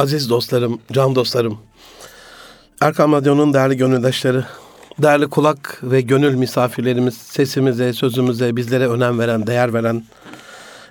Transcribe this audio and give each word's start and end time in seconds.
aziz 0.00 0.30
dostlarım, 0.30 0.80
can 0.92 1.14
dostlarım, 1.14 1.58
Erkam 2.80 3.12
Radyo'nun 3.12 3.54
değerli 3.54 3.76
gönüldaşları, 3.76 4.44
değerli 4.98 5.28
kulak 5.28 5.80
ve 5.82 6.00
gönül 6.00 6.34
misafirlerimiz, 6.34 7.16
sesimize, 7.16 7.92
sözümüze, 7.92 8.56
bizlere 8.56 8.88
önem 8.88 9.18
veren, 9.18 9.46
değer 9.46 9.74
veren, 9.74 10.04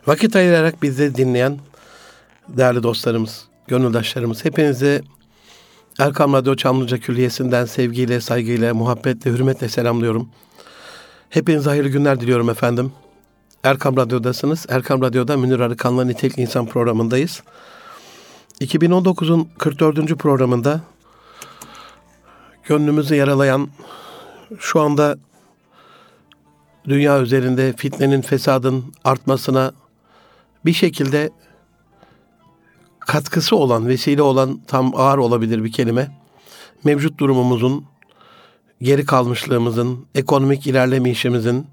vakit 0.08 0.36
ayırarak 0.36 0.84
bizi 0.84 1.16
dinleyen 1.16 1.58
değerli 2.48 2.84
dostlarımız, 2.84 3.46
gönüldaşlarımız, 3.68 4.46
hepinize 4.46 5.02
Erkam 6.00 6.34
Radyo 6.34 6.56
Çamlıca 6.56 6.98
Külliyesi'nden 6.98 7.66
sevgiyle, 7.66 8.22
saygıyla, 8.22 8.74
muhabbetle, 8.74 9.32
hürmetle 9.32 9.70
selamlıyorum. 9.70 10.30
Hepinize 11.30 11.70
hayırlı 11.70 11.90
günler 11.90 12.20
diliyorum 12.20 12.50
efendim. 12.50 12.92
Erkam 13.64 13.98
Radyo'dasınız. 13.98 14.66
Erkam 14.70 15.02
Radyo'da 15.02 15.38
Münir 15.38 15.60
Arıkan'la 15.60 16.06
Nitelik 16.06 16.38
İnsan 16.38 16.66
programındayız. 16.66 17.44
2019'un 18.62 19.50
44. 19.58 20.16
programında 20.18 20.82
gönlümüzü 22.64 23.16
yaralayan 23.16 23.70
şu 24.60 24.82
anda 24.82 25.18
dünya 26.86 27.22
üzerinde 27.22 27.74
fitnenin, 27.74 28.22
fesadın 28.22 28.86
artmasına 29.04 29.72
bir 30.66 30.74
şekilde 30.74 31.30
katkısı 33.00 33.56
olan, 33.56 33.88
vesile 33.88 34.22
olan 34.22 34.62
tam 34.68 34.96
ağır 34.96 35.18
olabilir 35.18 35.64
bir 35.64 35.72
kelime. 35.72 36.12
Mevcut 36.84 37.20
durumumuzun, 37.20 37.86
geri 38.82 39.06
kalmışlığımızın, 39.06 40.06
ekonomik 40.16 40.68
ilerlemeyişimizin, 40.68 41.68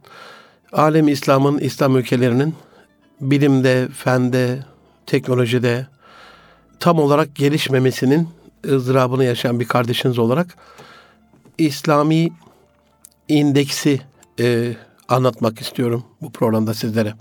alem 0.73 1.09
İslam'ın, 1.09 1.59
İslam 1.59 1.97
ülkelerinin 1.97 2.55
bilimde, 3.21 3.89
fende, 3.89 4.65
teknolojide 5.07 5.87
tam 6.81 6.99
olarak 6.99 7.35
gelişmemesinin 7.35 8.29
ızdırabını 8.67 9.25
yaşayan 9.25 9.61
bir 9.61 9.69
kardeşiniz 9.69 10.19
olarak 10.19 10.57
İslami 11.59 12.29
indeksi 13.29 14.01
e, 14.41 14.77
anlatmak 15.09 15.61
istiyorum 15.61 16.05
bu 16.23 16.33
programda 16.33 16.75
sizlere. 16.75 17.15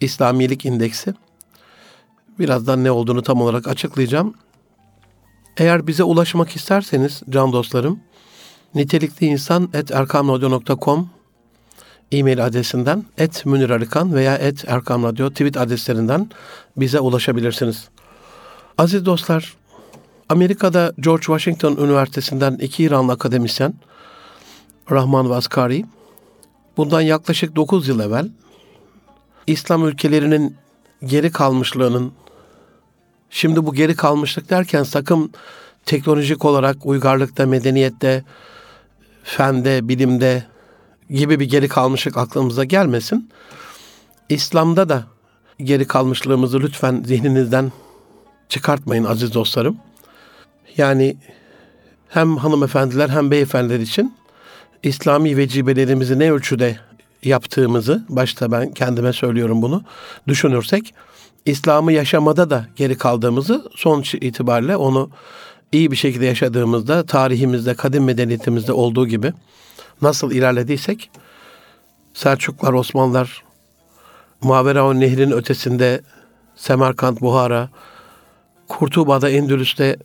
İslamilik 0.00 0.64
indeksi. 0.64 1.14
Birazdan 2.38 2.84
ne 2.84 2.90
olduğunu 2.90 3.22
tam 3.22 3.40
olarak 3.40 3.68
açıklayacağım. 3.68 4.34
Eğer 5.56 5.86
bize 5.86 6.02
ulaşmak 6.02 6.56
isterseniz 6.56 7.22
can 7.30 7.52
dostlarım 7.52 8.00
nitelikli 8.74 9.26
insan 9.26 9.68
et 9.74 9.90
erkamradyo.com 9.90 11.10
e-mail 12.12 12.46
adresinden 12.46 13.04
et 13.18 13.46
Münir 13.46 13.70
Arıkan 13.70 14.14
veya 14.14 14.36
et 14.36 14.64
Erkam 14.68 15.04
Radyo 15.04 15.30
tweet 15.30 15.56
adreslerinden 15.56 16.30
bize 16.76 17.00
ulaşabilirsiniz. 17.00 17.88
Aziz 18.78 19.06
dostlar, 19.06 19.56
Amerika'da 20.28 20.92
George 21.00 21.22
Washington 21.22 21.76
Üniversitesi'nden 21.76 22.54
iki 22.54 22.82
İranlı 22.82 23.12
akademisyen 23.12 23.74
Rahman 24.90 25.30
Vaskari 25.30 25.84
bundan 26.76 27.00
yaklaşık 27.00 27.56
9 27.56 27.88
yıl 27.88 28.00
evvel 28.00 28.28
İslam 29.46 29.86
ülkelerinin 29.86 30.56
geri 31.04 31.32
kalmışlığının 31.32 32.12
şimdi 33.30 33.66
bu 33.66 33.74
geri 33.74 33.96
kalmışlık 33.96 34.50
derken 34.50 34.82
sakın 34.82 35.32
teknolojik 35.86 36.44
olarak 36.44 36.86
uygarlıkta, 36.86 37.46
medeniyette, 37.46 38.24
fende, 39.22 39.88
bilimde 39.88 40.44
gibi 41.10 41.40
bir 41.40 41.48
geri 41.48 41.68
kalmışlık 41.68 42.16
aklımıza 42.16 42.64
gelmesin. 42.64 43.30
İslam'da 44.28 44.88
da 44.88 45.04
geri 45.58 45.86
kalmışlığımızı 45.86 46.60
lütfen 46.60 47.02
zihninizden 47.06 47.72
çıkartmayın 48.50 49.04
aziz 49.04 49.34
dostlarım. 49.34 49.76
Yani 50.76 51.16
hem 52.08 52.36
hanımefendiler 52.36 53.08
hem 53.08 53.30
beyefendiler 53.30 53.80
için 53.80 54.14
İslami 54.82 55.36
vecibelerimizi 55.36 56.18
ne 56.18 56.32
ölçüde 56.32 56.78
yaptığımızı, 57.22 58.04
başta 58.08 58.52
ben 58.52 58.70
kendime 58.72 59.12
söylüyorum 59.12 59.62
bunu, 59.62 59.82
düşünürsek, 60.28 60.94
İslam'ı 61.46 61.92
yaşamada 61.92 62.50
da 62.50 62.66
geri 62.76 62.98
kaldığımızı 62.98 63.70
sonuç 63.76 64.14
itibariyle 64.14 64.76
onu 64.76 65.10
iyi 65.72 65.90
bir 65.90 65.96
şekilde 65.96 66.26
yaşadığımızda, 66.26 67.06
tarihimizde, 67.06 67.74
kadim 67.74 68.04
medeniyetimizde 68.04 68.72
olduğu 68.72 69.06
gibi 69.06 69.32
nasıl 70.02 70.32
ilerlediysek, 70.32 71.10
Selçuklar, 72.14 72.72
Osmanlılar, 72.72 73.42
Mavera 74.42 74.92
Nehri'nin 74.92 75.30
ötesinde 75.30 76.00
Semerkant, 76.56 77.20
Buhara, 77.20 77.68
Kurtuba'da, 78.70 79.30
Endülüs'te, 79.30 79.96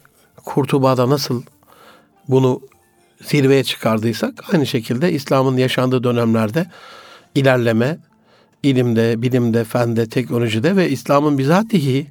Kurtuba'da 0.46 1.10
nasıl 1.10 1.44
bunu 2.28 2.62
zirveye 3.22 3.64
çıkardıysak 3.64 4.54
aynı 4.54 4.66
şekilde 4.66 5.12
İslam'ın 5.12 5.58
yaşandığı 5.58 6.04
dönemlerde 6.04 6.66
ilerleme, 7.36 7.98
ilimde, 8.64 9.22
bilimde, 9.22 9.64
fende, 9.64 10.10
teknolojide 10.10 10.76
ve 10.76 10.90
İslam'ın 10.90 11.38
bizatihi 11.38 12.08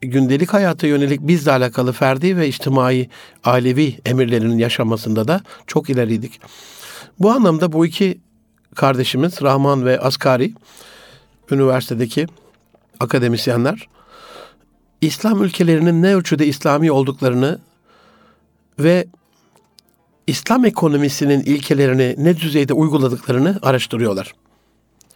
gündelik 0.00 0.52
hayata 0.52 0.86
yönelik 0.86 1.20
bizle 1.20 1.50
alakalı 1.52 1.92
ferdi 1.92 2.36
ve 2.36 2.48
içtimai, 2.48 3.10
ailevi 3.44 3.98
emirlerinin 4.04 4.58
yaşamasında 4.58 5.28
da 5.28 5.40
çok 5.66 5.90
ileriydik. 5.90 6.40
Bu 7.18 7.30
anlamda 7.30 7.72
bu 7.72 7.86
iki 7.86 8.20
kardeşimiz 8.74 9.42
Rahman 9.42 9.84
ve 9.84 10.00
Asgari 10.00 10.52
üniversitedeki 11.50 12.26
akademisyenler 13.00 13.88
İslam 15.00 15.42
ülkelerinin 15.42 16.02
ne 16.02 16.14
ölçüde 16.14 16.46
İslami 16.46 16.92
olduklarını 16.92 17.58
ve 18.78 19.06
İslam 20.26 20.64
ekonomisinin 20.64 21.40
ilkelerini 21.40 22.14
ne 22.18 22.36
düzeyde 22.36 22.72
uyguladıklarını 22.72 23.58
araştırıyorlar. 23.62 24.34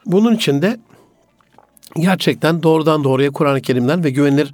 Bunun 0.06 0.34
için 0.34 0.62
de 0.62 0.80
gerçekten 1.96 2.62
doğrudan 2.62 3.04
doğruya 3.04 3.30
Kur'an-ı 3.30 3.60
Kerim'den 3.60 4.04
ve 4.04 4.10
güvenilir 4.10 4.52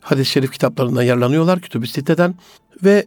hadis-i 0.00 0.30
şerif 0.30 0.52
kitaplarından 0.52 1.02
yararlanıyorlar 1.02 1.60
kütüb 1.60 1.86
siteden 1.86 2.34
ve 2.84 3.06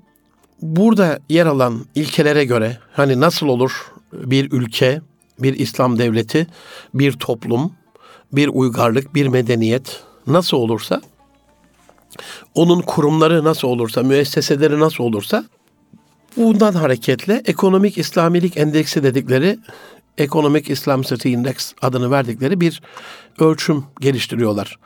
burada 0.62 1.20
yer 1.30 1.46
alan 1.46 1.86
ilkelere 1.96 2.46
göre 2.46 2.78
hani 2.94 3.20
nasıl 3.20 3.48
olur 3.48 3.92
bir 4.14 4.52
ülke, 4.52 5.02
bir 5.40 5.60
İslam 5.60 6.00
devleti, 6.00 6.48
bir 6.94 7.12
toplum, 7.12 7.74
bir 8.34 8.48
uygarlık, 8.48 9.16
bir 9.16 9.28
medeniyet 9.28 10.04
nasıl 10.28 10.58
olursa 10.58 11.02
onun 12.56 12.82
kurumları 12.82 13.44
nasıl 13.44 13.68
olursa, 13.68 14.04
müesseseleri 14.04 14.80
nasıl 14.80 15.04
olursa 15.04 15.46
bundan 16.38 16.74
hareketle 16.74 17.42
ekonomik 17.46 17.98
İslamilik 17.98 18.58
endeksi 18.58 19.04
dedikleri 19.04 19.60
Economic 20.18 20.74
Islamicity 20.74 21.34
Index 21.34 21.74
adını 21.82 22.12
verdikleri 22.12 22.62
bir 22.62 22.82
ölçüm 23.40 23.86
geliştiriyorlar. 24.00 24.80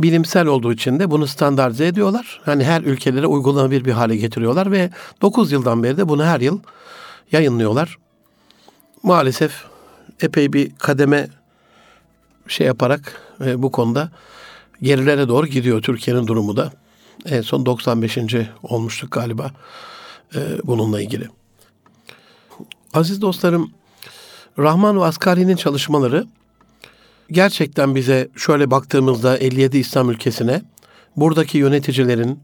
Bilimsel 0.00 0.46
olduğu 0.46 0.72
için 0.72 0.98
de 0.98 1.10
bunu 1.10 1.26
standartize 1.26 1.86
ediyorlar. 1.86 2.40
Hani 2.44 2.64
her 2.64 2.82
ülkelere 2.82 3.26
uygulanabilir 3.26 3.84
bir 3.84 3.92
hale 3.92 4.16
getiriyorlar 4.16 4.72
ve 4.72 4.90
9 5.22 5.52
yıldan 5.52 5.82
beri 5.82 5.96
de 5.96 6.08
bunu 6.08 6.24
her 6.24 6.40
yıl 6.40 6.60
yayınlıyorlar. 7.32 7.98
Maalesef 9.02 9.64
epey 10.20 10.52
bir 10.52 10.70
kademe 10.78 11.28
şey 12.48 12.66
yaparak 12.66 13.20
e, 13.44 13.62
bu 13.62 13.70
konuda 13.70 14.10
gerilere 14.82 15.28
doğru 15.28 15.46
gidiyor 15.46 15.82
Türkiye'nin 15.82 16.26
durumu 16.26 16.56
da. 16.56 16.72
En 17.26 17.40
son 17.40 17.66
95. 17.66 18.18
olmuştuk 18.62 19.12
galiba 19.12 19.50
e, 20.34 20.38
bununla 20.64 21.00
ilgili. 21.00 21.28
Aziz 22.94 23.22
dostlarım, 23.22 23.70
Rahman 24.58 25.00
ve 25.00 25.04
Asgari'nin 25.04 25.56
çalışmaları 25.56 26.26
gerçekten 27.30 27.94
bize 27.94 28.28
şöyle 28.36 28.70
baktığımızda 28.70 29.36
57 29.36 29.78
İslam 29.78 30.10
ülkesine 30.10 30.62
buradaki 31.16 31.58
yöneticilerin, 31.58 32.40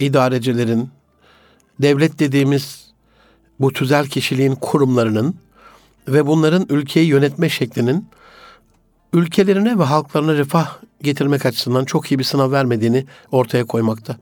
idarecilerin, 0.00 0.90
devlet 1.80 2.18
dediğimiz 2.18 2.88
bu 3.60 3.72
tüzel 3.72 4.06
kişiliğin 4.06 4.54
kurumlarının 4.54 5.34
ve 6.08 6.26
bunların 6.26 6.66
ülkeyi 6.68 7.06
yönetme 7.06 7.48
şeklinin 7.48 8.08
ülkelerine 9.12 9.78
ve 9.78 9.84
halklarına 9.84 10.34
refah 10.34 10.78
getirmek 11.02 11.46
açısından 11.46 11.84
çok 11.84 12.12
iyi 12.12 12.18
bir 12.18 12.24
sınav 12.24 12.52
vermediğini 12.52 13.06
ortaya 13.32 13.64
koymakta. 13.64 14.16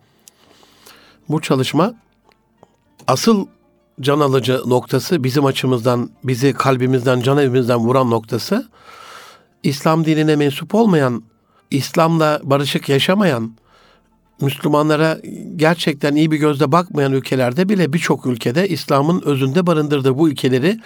Bu 1.28 1.40
çalışma 1.40 1.94
asıl 3.06 3.46
can 4.00 4.20
alıcı 4.20 4.60
noktası 4.66 5.24
bizim 5.24 5.44
açımızdan, 5.44 6.10
bizi 6.24 6.52
kalbimizden, 6.52 7.20
can 7.20 7.38
evimizden 7.38 7.78
vuran 7.78 8.10
noktası 8.10 8.68
İslam 9.62 10.04
dinine 10.04 10.36
mensup 10.36 10.74
olmayan, 10.74 11.22
İslam'la 11.70 12.40
barışık 12.42 12.88
yaşamayan, 12.88 13.52
Müslümanlara 14.40 15.18
gerçekten 15.56 16.14
iyi 16.14 16.30
bir 16.30 16.36
gözle 16.36 16.72
bakmayan 16.72 17.12
ülkelerde 17.12 17.68
bile 17.68 17.92
birçok 17.92 18.26
ülkede 18.26 18.68
İslam'ın 18.68 19.22
özünde 19.24 19.66
barındırdığı 19.66 20.18
bu 20.18 20.28
ülkeleri 20.28 20.80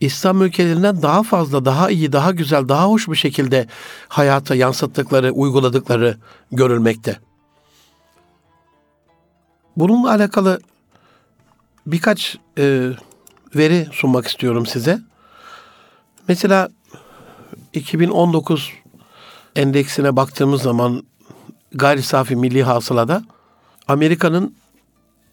İslam 0.00 0.42
ülkelerinden 0.42 1.02
daha 1.02 1.22
fazla, 1.22 1.64
daha 1.64 1.90
iyi, 1.90 2.12
daha 2.12 2.30
güzel, 2.30 2.68
daha 2.68 2.88
hoş 2.88 3.08
bir 3.08 3.16
şekilde 3.16 3.66
hayata 4.08 4.54
yansıttıkları, 4.54 5.32
uyguladıkları 5.32 6.18
görülmekte. 6.52 7.18
Bununla 9.76 10.10
alakalı 10.10 10.60
birkaç 11.86 12.38
e, 12.58 12.90
veri 13.56 13.88
sunmak 13.92 14.26
istiyorum 14.26 14.66
size. 14.66 15.00
Mesela 16.28 16.68
2019 17.72 18.72
endeksine 19.56 20.16
baktığımız 20.16 20.62
zaman 20.62 21.02
gayri 21.72 22.02
safi 22.02 22.36
milli 22.36 22.62
hasılada 22.62 23.24
Amerika'nın 23.88 24.56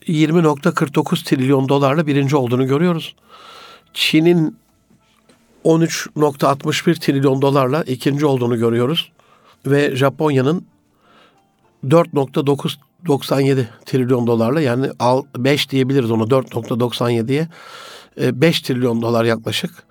20.49 0.08 1.24
trilyon 1.24 1.70
dolarla 1.70 2.08
birinci 2.08 2.36
olduğunu 2.36 2.68
görüyoruz. 2.68 3.16
Çin'in 3.94 4.58
13.61 5.66 7.00
trilyon 7.00 7.42
dolarla 7.42 7.84
ikinci 7.84 8.26
olduğunu 8.26 8.58
görüyoruz. 8.58 9.12
Ve 9.66 9.96
Japonya'nın 9.96 10.66
4.997 11.88 13.66
trilyon 13.86 14.28
dolarla 14.28 14.62
yani 14.62 14.88
5 15.38 15.70
diyebiliriz 15.70 16.12
onu 16.12 16.24
4.97'ye 16.24 17.48
5 18.18 18.60
e, 18.60 18.64
trilyon 18.64 19.02
dolar 19.02 19.26
yaklaşık. 19.26 19.84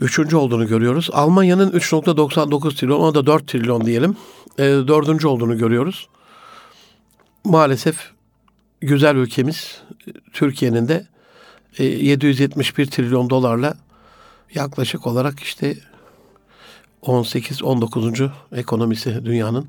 Üçüncü 0.00 0.36
olduğunu 0.36 0.66
görüyoruz. 0.66 1.10
Almanya'nın 1.12 1.70
3.99 1.70 2.74
trilyon, 2.76 3.00
ona 3.00 3.14
da 3.14 3.26
4 3.26 3.48
trilyon 3.48 3.86
diyelim. 3.86 4.16
E, 4.58 4.62
dördüncü 4.64 5.26
olduğunu 5.26 5.58
görüyoruz. 5.58 6.08
Maalesef 7.44 8.10
güzel 8.80 9.16
ülkemiz 9.16 9.80
Türkiye'nin 10.32 10.88
de 10.88 11.06
771 11.78 12.86
e, 12.86 12.90
trilyon 12.90 13.30
dolarla 13.30 13.74
yaklaşık 14.54 15.06
olarak 15.06 15.40
işte 15.40 15.76
18-19. 17.02 18.30
ekonomisi 18.52 19.24
dünyanın 19.24 19.68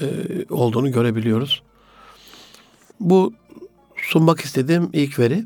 e, 0.00 0.06
olduğunu 0.50 0.92
görebiliyoruz. 0.92 1.62
Bu 3.00 3.34
sunmak 3.96 4.40
istediğim 4.40 4.90
ilk 4.92 5.18
veri. 5.18 5.44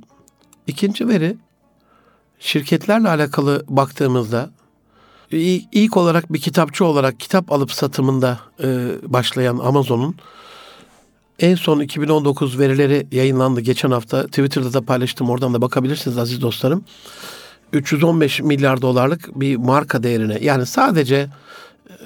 İkinci 0.66 1.08
veri 1.08 1.36
şirketlerle 2.38 3.08
alakalı 3.08 3.64
baktığımızda 3.68 4.50
ilk 5.72 5.96
olarak 5.96 6.32
bir 6.32 6.40
kitapçı 6.40 6.84
olarak 6.84 7.20
kitap 7.20 7.52
alıp 7.52 7.72
satımında 7.72 8.40
e, 8.62 8.88
başlayan 9.02 9.58
Amazon'un 9.58 10.16
en 11.42 11.54
son 11.54 11.80
2019 11.80 12.58
verileri 12.58 13.06
yayınlandı 13.12 13.60
geçen 13.60 13.90
hafta. 13.90 14.26
Twitter'da 14.26 14.72
da 14.72 14.80
paylaştım. 14.80 15.30
Oradan 15.30 15.54
da 15.54 15.62
bakabilirsiniz 15.62 16.18
aziz 16.18 16.40
dostlarım. 16.40 16.84
315 17.72 18.40
milyar 18.40 18.82
dolarlık 18.82 19.40
bir 19.40 19.56
marka 19.56 20.02
değerine 20.02 20.38
yani 20.42 20.66
sadece 20.66 21.16
e, 21.16 21.28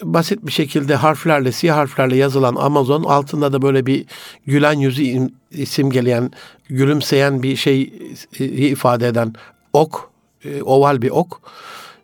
basit 0.03 0.47
bir 0.47 0.53
şekilde 0.53 0.95
harflerle 0.95 1.53
siyah 1.53 1.77
harflerle 1.77 2.17
yazılan 2.17 2.57
Amazon 2.57 3.05
altında 3.05 3.53
da 3.53 3.63
böyle 3.63 3.87
bir 3.87 4.07
gülen 4.47 4.79
yüzü 4.79 5.31
isim 5.51 5.91
geleyen 5.91 6.31
gülümseyen 6.69 7.43
bir 7.43 7.57
şey 7.57 7.93
e, 8.39 8.45
ifade 8.45 9.09
eden 9.09 9.35
ok 9.73 10.11
e, 10.45 10.63
oval 10.63 11.03
bir 11.03 11.11
ok 11.11 11.41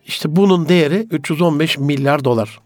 işte 0.06 0.37
bunun 0.37 0.69
değeri 0.69 1.06
315 1.11 1.79
milyar 1.79 2.25
dolar. 2.25 2.61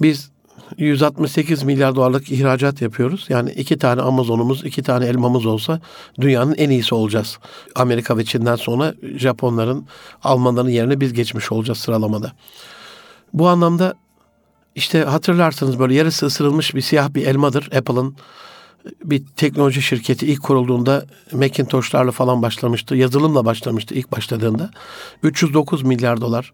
Biz 0.00 0.30
168 0.78 1.62
milyar 1.62 1.96
dolarlık 1.96 2.32
ihracat 2.32 2.82
yapıyoruz. 2.82 3.26
Yani 3.28 3.50
iki 3.50 3.78
tane 3.78 4.02
Amazon'umuz, 4.02 4.64
iki 4.64 4.82
tane 4.82 5.06
elmamız 5.06 5.46
olsa 5.46 5.80
dünyanın 6.20 6.54
en 6.54 6.70
iyisi 6.70 6.94
olacağız. 6.94 7.38
Amerika 7.74 8.18
ve 8.18 8.24
Çin'den 8.24 8.56
sonra 8.56 8.94
Japonların, 9.16 9.86
Almanların 10.22 10.68
yerine 10.68 11.00
biz 11.00 11.12
geçmiş 11.12 11.52
olacağız 11.52 11.78
sıralamada. 11.78 12.32
Bu 13.32 13.48
anlamda 13.48 13.94
işte 14.74 15.02
hatırlarsınız 15.04 15.78
böyle 15.78 15.94
yarısı 15.94 16.26
ısırılmış 16.26 16.74
bir 16.74 16.80
siyah 16.80 17.14
bir 17.14 17.26
elmadır 17.26 17.70
Apple'ın 17.76 18.16
bir 19.04 19.22
teknoloji 19.36 19.82
şirketi 19.82 20.26
ilk 20.26 20.42
kurulduğunda 20.42 21.06
Macintosh'larla 21.32 22.10
falan 22.10 22.42
başlamıştı. 22.42 22.96
Yazılımla 22.96 23.44
başlamıştı 23.44 23.94
ilk 23.94 24.12
başladığında. 24.12 24.70
309 25.22 25.82
milyar 25.82 26.20
dolar 26.20 26.52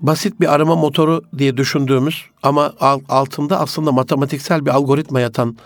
basit 0.00 0.40
bir 0.40 0.54
arama 0.54 0.76
motoru 0.76 1.22
diye 1.38 1.56
düşündüğümüz 1.56 2.24
ama 2.42 2.72
altında 3.08 3.60
aslında 3.60 3.92
matematiksel 3.92 4.66
bir 4.66 4.70
algoritma 4.70 5.20
yatan 5.20 5.56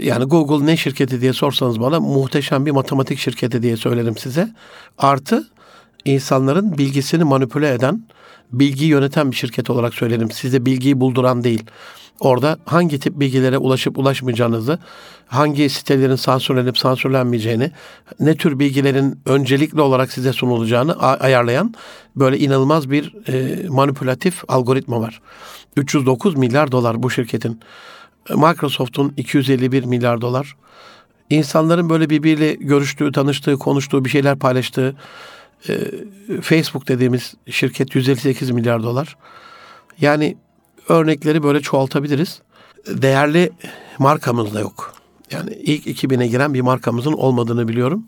yani 0.00 0.24
Google 0.24 0.66
ne 0.66 0.76
şirketi 0.76 1.20
diye 1.20 1.32
sorsanız 1.32 1.80
bana 1.80 2.00
muhteşem 2.00 2.66
bir 2.66 2.70
matematik 2.70 3.18
şirketi 3.18 3.62
diye 3.62 3.76
söylerim 3.76 4.16
size. 4.16 4.54
Artı 4.98 5.48
insanların 6.04 6.78
bilgisini 6.78 7.24
manipüle 7.24 7.74
eden, 7.74 8.02
bilgi 8.52 8.84
yöneten 8.84 9.30
bir 9.30 9.36
şirket 9.36 9.70
olarak 9.70 9.94
söylerim. 9.94 10.30
Size 10.30 10.66
bilgiyi 10.66 11.00
bulduran 11.00 11.44
değil. 11.44 11.64
Orada 12.20 12.58
hangi 12.64 12.98
tip 12.98 13.20
bilgilere 13.20 13.58
ulaşıp 13.58 13.98
ulaşmayacağınızı, 13.98 14.78
hangi 15.26 15.70
sitelerin 15.70 16.16
sansürlenip 16.16 16.78
sansürlenmeyeceğini, 16.78 17.70
ne 18.20 18.36
tür 18.36 18.58
bilgilerin 18.58 19.20
öncelikli 19.26 19.80
olarak 19.80 20.12
size 20.12 20.32
sunulacağını 20.32 20.98
ayarlayan 21.00 21.74
böyle 22.16 22.38
inanılmaz 22.38 22.90
bir 22.90 23.14
e, 23.28 23.68
manipülatif 23.68 24.42
algoritma 24.48 25.00
var. 25.00 25.20
309 25.76 26.36
milyar 26.36 26.72
dolar 26.72 27.02
bu 27.02 27.10
şirketin. 27.10 27.60
Microsoft'un 28.30 29.12
251 29.16 29.84
milyar 29.84 30.20
dolar. 30.20 30.56
İnsanların 31.30 31.90
böyle 31.90 32.10
birbiriyle 32.10 32.52
görüştüğü, 32.54 33.12
tanıştığı, 33.12 33.56
konuştuğu, 33.56 34.04
bir 34.04 34.10
şeyler 34.10 34.38
paylaştığı 34.38 34.96
e, 35.68 35.72
Facebook 36.40 36.88
dediğimiz 36.88 37.34
şirket 37.50 37.94
158 37.94 38.50
milyar 38.50 38.82
dolar. 38.82 39.16
Yani 40.00 40.36
örnekleri 40.88 41.42
böyle 41.42 41.60
çoğaltabiliriz. 41.60 42.42
Değerli 42.86 43.50
markamız 43.98 44.54
da 44.54 44.60
yok. 44.60 44.94
Yani 45.30 45.50
ilk 45.54 45.86
2000'e 45.86 46.26
giren 46.26 46.54
bir 46.54 46.60
markamızın 46.60 47.12
olmadığını 47.12 47.68
biliyorum. 47.68 48.04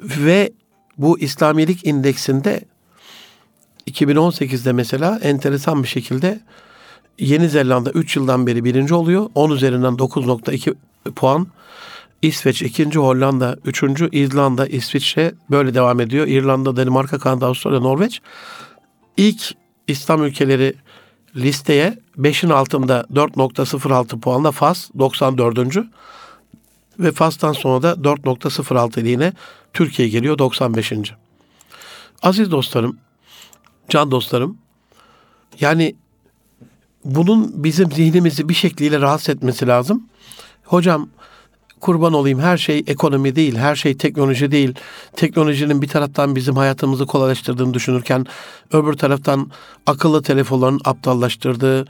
Ve 0.00 0.52
bu 0.98 1.18
İslamilik 1.18 1.86
indeksinde 1.86 2.60
2018'de 3.90 4.72
mesela 4.72 5.18
enteresan 5.22 5.82
bir 5.82 5.88
şekilde 5.88 6.40
Yeni 7.18 7.48
Zelanda 7.48 7.90
3 7.90 8.16
yıldan 8.16 8.46
beri 8.46 8.64
birinci 8.64 8.94
oluyor. 8.94 9.30
10 9.34 9.50
üzerinden 9.50 9.92
9.2 9.92 10.74
puan. 11.16 11.46
İsveç 12.22 12.62
ikinci, 12.62 12.98
Hollanda 12.98 13.56
üçüncü, 13.64 14.08
İzlanda, 14.12 14.66
İsviçre 14.66 15.34
böyle 15.50 15.74
devam 15.74 16.00
ediyor. 16.00 16.26
İrlanda, 16.26 16.76
Danimarka, 16.76 17.18
Kanada, 17.18 17.46
Avustralya, 17.46 17.80
Norveç. 17.80 18.20
İlk 19.16 19.54
İslam 19.88 20.24
ülkeleri 20.24 20.74
listeye 21.36 21.98
5'in 22.18 22.50
altında 22.50 23.06
4.06 23.14 24.20
puanla 24.20 24.52
Fas 24.52 24.90
94. 24.98 25.58
Ve 26.98 27.12
Fas'tan 27.12 27.52
sonra 27.52 27.82
da 27.82 27.92
4.06 27.92 29.00
ile 29.00 29.10
yine 29.10 29.32
Türkiye 29.72 30.08
geliyor 30.08 30.38
95. 30.38 30.92
Aziz 32.22 32.50
dostlarım, 32.50 32.98
can 33.88 34.10
dostlarım, 34.10 34.58
yani 35.60 35.96
bunun 37.04 37.64
bizim 37.64 37.92
zihnimizi 37.92 38.48
bir 38.48 38.54
şekliyle 38.54 39.00
rahatsız 39.00 39.28
etmesi 39.28 39.66
lazım. 39.66 40.08
Hocam 40.64 41.08
kurban 41.80 42.12
olayım 42.12 42.40
her 42.40 42.58
şey 42.58 42.84
ekonomi 42.86 43.36
değil, 43.36 43.56
her 43.56 43.76
şey 43.76 43.96
teknoloji 43.96 44.50
değil. 44.50 44.74
Teknolojinin 45.16 45.82
bir 45.82 45.88
taraftan 45.88 46.36
bizim 46.36 46.56
hayatımızı 46.56 47.06
kolaylaştırdığını 47.06 47.74
düşünürken 47.74 48.26
öbür 48.72 48.92
taraftan 48.92 49.50
akıllı 49.86 50.22
telefonların 50.22 50.80
aptallaştırdığı, 50.84 51.84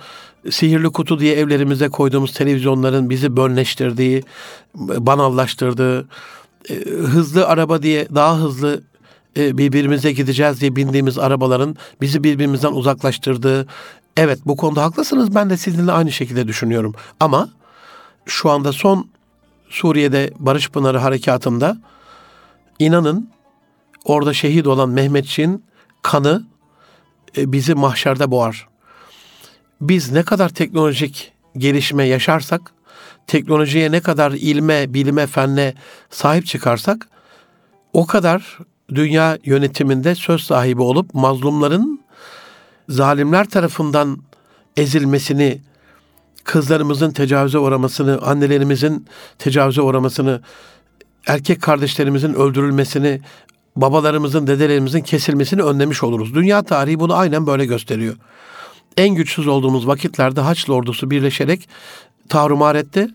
sihirli 0.50 0.88
kutu 0.90 1.20
diye 1.20 1.34
evlerimize 1.34 1.88
koyduğumuz 1.88 2.32
televizyonların 2.32 3.10
bizi 3.10 3.36
bölleştirdiği, 3.36 4.22
banallaştırdığı, 4.76 6.08
e, 6.70 6.74
hızlı 6.88 7.46
araba 7.46 7.82
diye 7.82 8.08
daha 8.14 8.38
hızlı 8.38 8.82
e, 9.36 9.58
birbirimize 9.58 10.12
gideceğiz 10.12 10.60
diye 10.60 10.76
bindiğimiz 10.76 11.18
arabaların 11.18 11.76
bizi 12.00 12.24
birbirimizden 12.24 12.72
uzaklaştırdığı. 12.72 13.66
Evet 14.16 14.38
bu 14.46 14.56
konuda 14.56 14.82
haklısınız. 14.82 15.34
Ben 15.34 15.50
de 15.50 15.56
sizinle 15.56 15.92
aynı 15.92 16.12
şekilde 16.12 16.48
düşünüyorum. 16.48 16.94
Ama 17.20 17.48
şu 18.26 18.50
anda 18.50 18.72
son 18.72 19.10
Suriye'de 19.70 20.30
Barış 20.38 20.70
Pınarı 20.70 20.98
harekatında 20.98 21.76
inanın 22.78 23.30
orada 24.04 24.32
şehit 24.32 24.66
olan 24.66 24.88
Mehmetçiğin 24.88 25.64
kanı 26.02 26.46
e, 27.36 27.52
bizi 27.52 27.74
mahşerde 27.74 28.30
boğar. 28.30 28.68
Biz 29.80 30.12
ne 30.12 30.22
kadar 30.22 30.48
teknolojik 30.48 31.32
gelişme 31.56 32.04
yaşarsak, 32.04 32.72
teknolojiye 33.26 33.92
ne 33.92 34.00
kadar 34.00 34.32
ilme, 34.32 34.94
bilime, 34.94 35.26
fenne 35.26 35.74
sahip 36.10 36.46
çıkarsak 36.46 37.08
o 37.92 38.06
kadar 38.06 38.58
dünya 38.94 39.38
yönetiminde 39.44 40.14
söz 40.14 40.40
sahibi 40.40 40.82
olup 40.82 41.14
mazlumların 41.14 42.00
zalimler 42.88 43.48
tarafından 43.48 44.18
ezilmesini, 44.76 45.60
kızlarımızın 46.44 47.10
tecavüze 47.10 47.58
uğramasını, 47.58 48.18
annelerimizin 48.22 49.06
tecavüze 49.38 49.82
uğramasını, 49.82 50.40
erkek 51.26 51.62
kardeşlerimizin 51.62 52.34
öldürülmesini, 52.34 53.20
babalarımızın, 53.76 54.46
dedelerimizin 54.46 55.00
kesilmesini 55.00 55.62
önlemiş 55.62 56.02
oluruz. 56.02 56.34
Dünya 56.34 56.62
tarihi 56.62 57.00
bunu 57.00 57.14
aynen 57.14 57.46
böyle 57.46 57.66
gösteriyor. 57.66 58.16
En 58.96 59.14
güçsüz 59.14 59.46
olduğumuz 59.46 59.86
vakitlerde 59.86 60.40
Haçlı 60.40 60.74
ordusu 60.74 61.10
birleşerek 61.10 61.68
tahrumar 62.28 62.74
etti, 62.74 63.08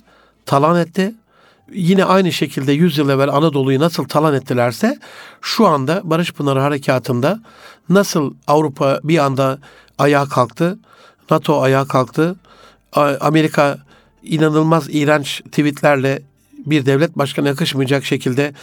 talan 0.45 0.79
etti 0.79 1.13
yine 1.73 2.05
aynı 2.05 2.31
şekilde 2.31 2.71
100 2.71 2.97
yıl 2.97 3.09
evvel 3.09 3.29
Anadolu'yu 3.29 3.79
nasıl 3.79 4.03
talan 4.03 4.33
ettilerse 4.33 4.99
şu 5.41 5.67
anda 5.67 6.01
Barış 6.03 6.33
Pınarı 6.33 6.59
Harekatı'nda 6.59 7.39
nasıl 7.89 8.33
Avrupa 8.47 8.99
bir 9.03 9.17
anda 9.17 9.59
ayağa 9.97 10.25
kalktı, 10.25 10.79
NATO 11.31 11.61
ayağa 11.61 11.85
kalktı, 11.85 12.35
Amerika 13.01 13.77
inanılmaz 14.23 14.87
iğrenç 14.89 15.41
tweetlerle 15.41 16.21
bir 16.65 16.85
devlet 16.85 17.17
başkanı 17.17 17.47
yakışmayacak 17.47 18.05
şekilde 18.05 18.53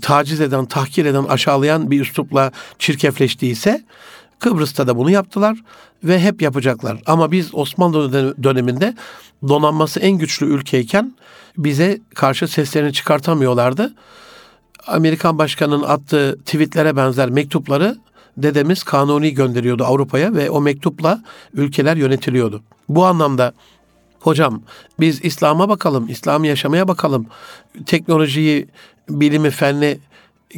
taciz 0.00 0.40
eden, 0.40 0.66
tahkir 0.66 1.04
eden, 1.04 1.24
aşağılayan 1.24 1.90
bir 1.90 2.00
üslupla 2.00 2.52
çirkefleştiyse 2.78 3.84
Kıbrıs'ta 4.38 4.86
da 4.86 4.96
bunu 4.96 5.10
yaptılar 5.10 5.58
ve 6.04 6.20
hep 6.20 6.42
yapacaklar. 6.42 7.02
Ama 7.06 7.32
biz 7.32 7.54
Osmanlı 7.54 8.12
döneminde 8.42 8.94
donanması 9.48 10.00
en 10.00 10.18
güçlü 10.18 10.46
ülkeyken 10.46 11.14
bize 11.58 12.00
karşı 12.14 12.48
seslerini 12.48 12.92
çıkartamıyorlardı. 12.92 13.94
Amerikan 14.86 15.38
başkanının 15.38 15.82
attığı 15.82 16.38
tweetlere 16.44 16.96
benzer 16.96 17.30
mektupları 17.30 17.96
dedemiz 18.36 18.82
kanuni 18.82 19.34
gönderiyordu 19.34 19.84
Avrupa'ya 19.84 20.34
ve 20.34 20.50
o 20.50 20.60
mektupla 20.60 21.22
ülkeler 21.54 21.96
yönetiliyordu. 21.96 22.62
Bu 22.88 23.06
anlamda 23.06 23.52
hocam 24.22 24.62
biz 25.00 25.24
İslam'a 25.24 25.68
bakalım, 25.68 26.08
İslam'ı 26.08 26.46
yaşamaya 26.46 26.88
bakalım. 26.88 27.26
Teknolojiyi, 27.86 28.68
bilimi, 29.08 29.50
fenli 29.50 29.98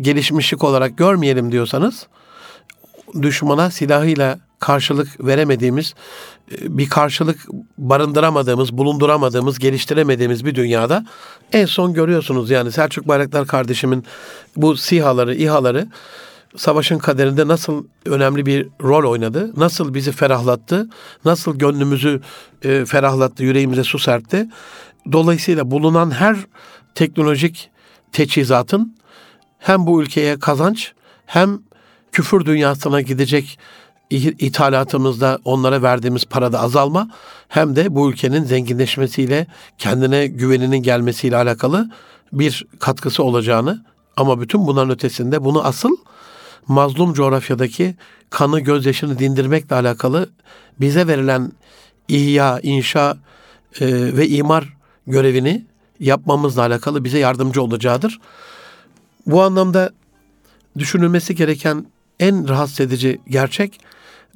gelişmişlik 0.00 0.64
olarak 0.64 0.98
görmeyelim 0.98 1.52
diyorsanız 1.52 2.06
düşmana 3.22 3.70
silahıyla 3.70 4.38
karşılık 4.58 5.26
veremediğimiz, 5.26 5.94
bir 6.50 6.88
karşılık 6.88 7.38
barındıramadığımız, 7.78 8.72
bulunduramadığımız, 8.72 9.58
geliştiremediğimiz 9.58 10.44
bir 10.44 10.54
dünyada 10.54 11.06
en 11.52 11.66
son 11.66 11.94
görüyorsunuz 11.94 12.50
yani 12.50 12.72
Selçuk 12.72 13.08
Bayraktar 13.08 13.46
kardeşimin 13.46 14.04
bu 14.56 14.76
sihaları, 14.76 15.34
İHA'ları 15.34 15.88
savaşın 16.56 16.98
kaderinde 16.98 17.48
nasıl 17.48 17.84
önemli 18.06 18.46
bir 18.46 18.68
rol 18.82 19.10
oynadı, 19.10 19.52
nasıl 19.56 19.94
bizi 19.94 20.12
ferahlattı, 20.12 20.88
nasıl 21.24 21.58
gönlümüzü 21.58 22.20
e, 22.62 22.84
ferahlattı, 22.84 23.44
yüreğimize 23.44 23.84
su 23.84 23.98
serpti. 23.98 24.48
Dolayısıyla 25.12 25.70
bulunan 25.70 26.10
her 26.10 26.36
teknolojik 26.94 27.70
teçhizatın 28.12 28.96
hem 29.58 29.86
bu 29.86 30.02
ülkeye 30.02 30.38
kazanç 30.38 30.92
hem 31.26 31.58
küfür 32.12 32.44
dünyasına 32.44 33.00
gidecek 33.00 33.58
ithalatımızda 34.10 35.38
onlara 35.44 35.82
verdiğimiz 35.82 36.24
parada 36.24 36.60
azalma 36.60 37.10
hem 37.48 37.76
de 37.76 37.94
bu 37.94 38.10
ülkenin 38.10 38.44
zenginleşmesiyle 38.44 39.46
kendine 39.78 40.26
güveninin 40.26 40.82
gelmesiyle 40.82 41.36
alakalı 41.36 41.90
bir 42.32 42.66
katkısı 42.80 43.22
olacağını 43.22 43.84
ama 44.16 44.40
bütün 44.40 44.66
bunların 44.66 44.90
ötesinde 44.90 45.44
bunu 45.44 45.64
asıl 45.64 45.96
mazlum 46.68 47.12
coğrafyadaki 47.12 47.94
kanı 48.30 48.60
gözyaşını 48.60 49.18
dindirmekle 49.18 49.76
alakalı 49.76 50.30
bize 50.80 51.06
verilen 51.06 51.52
ihya, 52.08 52.60
inşa 52.62 53.16
e, 53.80 53.86
ve 54.16 54.28
imar 54.28 54.76
görevini 55.06 55.64
yapmamızla 56.00 56.62
alakalı 56.62 57.04
bize 57.04 57.18
yardımcı 57.18 57.62
olacağıdır. 57.62 58.20
Bu 59.26 59.42
anlamda 59.42 59.90
düşünülmesi 60.78 61.34
gereken 61.34 61.86
en 62.20 62.48
rahatsız 62.48 62.80
edici 62.80 63.20
gerçek 63.28 63.80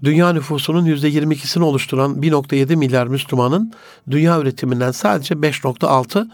dünya 0.04 0.32
nüfusunun 0.32 0.86
%22'sini 0.86 1.62
oluşturan 1.62 2.14
1.7 2.14 2.76
milyar 2.76 3.06
Müslümanın 3.06 3.72
dünya 4.10 4.40
üretiminden 4.40 4.90
sadece 4.90 5.34
5.6 5.34 6.28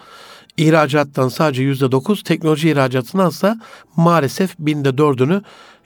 ihracattan 0.57 1.29
sadece 1.29 1.63
%9 1.63 2.23
teknoloji 2.23 2.71
ihracatından 2.71 3.31
ise 3.31 3.57
maalesef 3.97 4.59
binde 4.59 4.99
dördünü 4.99 5.43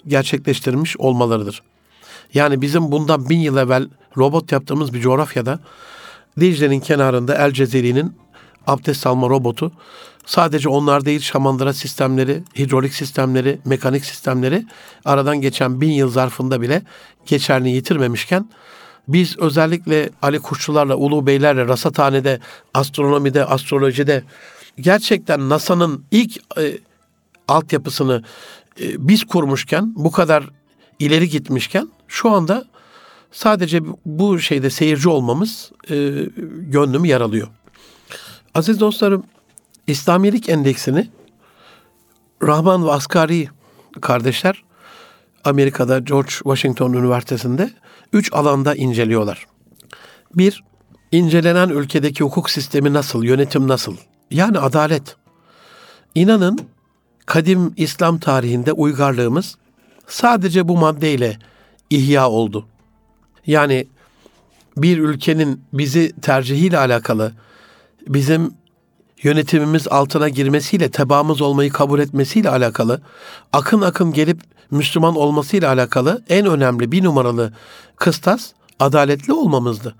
gerçekleştirmiş 0.08 0.96
olmalarıdır. 0.96 1.62
Yani 2.34 2.60
bizim 2.60 2.92
bundan 2.92 3.28
bin 3.28 3.40
yıl 3.40 3.56
evvel 3.56 3.88
robot 4.16 4.52
yaptığımız 4.52 4.94
bir 4.94 5.00
coğrafyada 5.00 5.58
Dicle'nin 6.40 6.80
kenarında 6.80 7.34
El 7.34 7.52
Cezeri'nin 7.52 8.16
abdest 8.66 9.06
alma 9.06 9.28
robotu 9.28 9.72
sadece 10.26 10.68
onlar 10.68 11.04
değil 11.04 11.20
şamandıra 11.20 11.72
sistemleri, 11.72 12.42
hidrolik 12.58 12.94
sistemleri, 12.94 13.58
mekanik 13.64 14.04
sistemleri 14.04 14.66
aradan 15.04 15.40
geçen 15.40 15.80
bin 15.80 15.90
yıl 15.90 16.10
zarfında 16.10 16.60
bile 16.62 16.82
geçerli 17.26 17.68
yitirmemişken 17.68 18.48
biz 19.08 19.38
özellikle 19.38 20.10
Ali 20.22 20.38
Kuşçularla, 20.38 20.96
Ulu 20.96 21.26
Beylerle, 21.26 21.66
rasathanede, 21.66 22.40
astronomide, 22.74 23.44
astrolojide 23.44 24.22
gerçekten 24.80 25.48
NASA'nın 25.48 26.04
ilk 26.10 26.36
e, 26.58 26.78
altyapısını 27.48 28.24
e, 28.80 29.08
biz 29.08 29.24
kurmuşken, 29.24 29.92
bu 29.96 30.10
kadar 30.10 30.50
ileri 30.98 31.28
gitmişken 31.28 31.88
şu 32.08 32.30
anda 32.30 32.64
sadece 33.32 33.80
bu 34.04 34.38
şeyde 34.38 34.70
seyirci 34.70 35.08
olmamız 35.08 35.72
e, 35.90 35.94
gönlümü 36.56 37.08
yaralıyor. 37.08 37.48
Aziz 38.54 38.80
dostlarım, 38.80 39.24
İslamilik 39.86 40.48
endeksini 40.48 41.08
Rahman 42.42 42.86
ve 42.86 42.92
Asgari 42.92 43.48
kardeşler 44.00 44.62
Amerika'da 45.44 45.98
George 45.98 46.30
Washington 46.30 46.92
Üniversitesi'nde 46.92 47.70
üç 48.12 48.32
alanda 48.32 48.74
inceliyorlar. 48.74 49.46
Bir, 50.34 50.64
incelenen 51.12 51.68
ülkedeki 51.68 52.24
hukuk 52.24 52.50
sistemi 52.50 52.92
nasıl, 52.92 53.24
yönetim 53.24 53.68
nasıl? 53.68 53.96
Yani 54.30 54.58
adalet. 54.58 55.16
İnanın 56.14 56.58
kadim 57.28 57.74
İslam 57.76 58.18
tarihinde 58.18 58.72
uygarlığımız 58.72 59.56
sadece 60.06 60.68
bu 60.68 60.76
maddeyle 60.76 61.38
ihya 61.90 62.30
oldu. 62.30 62.66
Yani 63.46 63.86
bir 64.76 64.98
ülkenin 64.98 65.60
bizi 65.72 66.12
tercihiyle 66.22 66.78
alakalı, 66.78 67.32
bizim 68.08 68.52
yönetimimiz 69.22 69.88
altına 69.88 70.28
girmesiyle, 70.28 70.90
tebaamız 70.90 71.40
olmayı 71.40 71.70
kabul 71.70 72.00
etmesiyle 72.00 72.50
alakalı, 72.50 73.00
akın 73.52 73.80
akın 73.80 74.12
gelip 74.12 74.40
Müslüman 74.70 75.16
olmasıyla 75.16 75.72
alakalı 75.72 76.22
en 76.28 76.46
önemli 76.46 76.92
bir 76.92 77.04
numaralı 77.04 77.52
kıstas 77.96 78.52
adaletli 78.80 79.32
olmamızdı. 79.32 79.94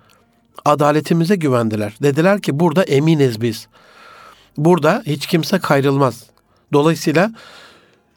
Adaletimize 0.65 1.37
güvendiler. 1.37 1.95
Dediler 2.03 2.41
ki 2.41 2.61
burada 2.61 2.83
eminiz 2.83 3.41
biz. 3.41 3.69
Burada 4.57 5.03
hiç 5.07 5.27
kimse 5.27 5.59
kayrılmaz. 5.59 6.38
Dolayısıyla 6.73 7.33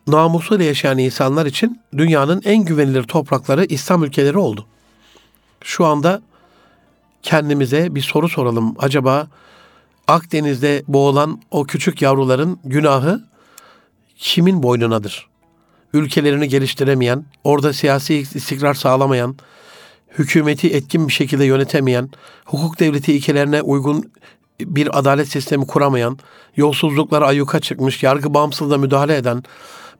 namusuyla 0.08 0.66
yaşayan 0.66 0.98
insanlar 0.98 1.46
için 1.46 1.82
dünyanın 1.98 2.42
en 2.46 2.66
güvenilir 2.66 3.04
toprakları 3.04 3.66
İslam 3.66 4.04
ülkeleri 4.04 4.38
oldu. 4.38 4.66
Şu 5.64 5.86
anda 5.86 6.22
kendimize 7.24 7.96
bir 7.96 8.02
soru 8.02 8.30
soralım. 8.30 8.76
Acaba 8.80 9.28
Akdeniz'de 10.08 10.84
boğulan 10.88 11.42
o 11.52 11.64
küçük 11.64 12.02
yavruların 12.02 12.60
günahı 12.64 13.24
kimin 14.18 14.64
boynunadır? 14.64 15.28
Ülkelerini 15.94 16.48
geliştiremeyen, 16.48 17.26
orada 17.44 17.74
siyasi 17.74 18.16
istikrar 18.16 18.74
sağlamayan, 18.74 19.36
hükümeti 20.18 20.70
etkin 20.70 21.08
bir 21.08 21.14
şekilde 21.14 21.46
yönetemeyen, 21.46 22.10
hukuk 22.46 22.80
devleti 22.80 23.14
ilkelerine 23.14 23.62
uygun 23.62 24.12
bir 24.68 25.00
adalet 25.00 25.28
sistemi 25.28 25.68
kuramayan, 25.68 26.18
yolsuzluklara 26.56 27.28
ayyuka 27.28 27.60
çıkmış, 27.60 28.04
yargı 28.04 28.34
bağımsızlığına 28.34 28.78
müdahale 28.78 29.18
eden, 29.18 29.44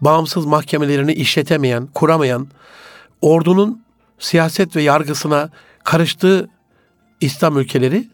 bağımsız 0.02 0.46
mahkemelerini 0.46 1.14
işletemeyen, 1.14 1.88
kuramayan, 1.94 2.48
ordunun 3.22 3.84
siyaset 4.20 4.76
ve 4.76 4.82
yargısına 4.82 5.50
karıştığı 5.84 6.50
İslam 7.22 7.58
ülkeleri 7.58 8.08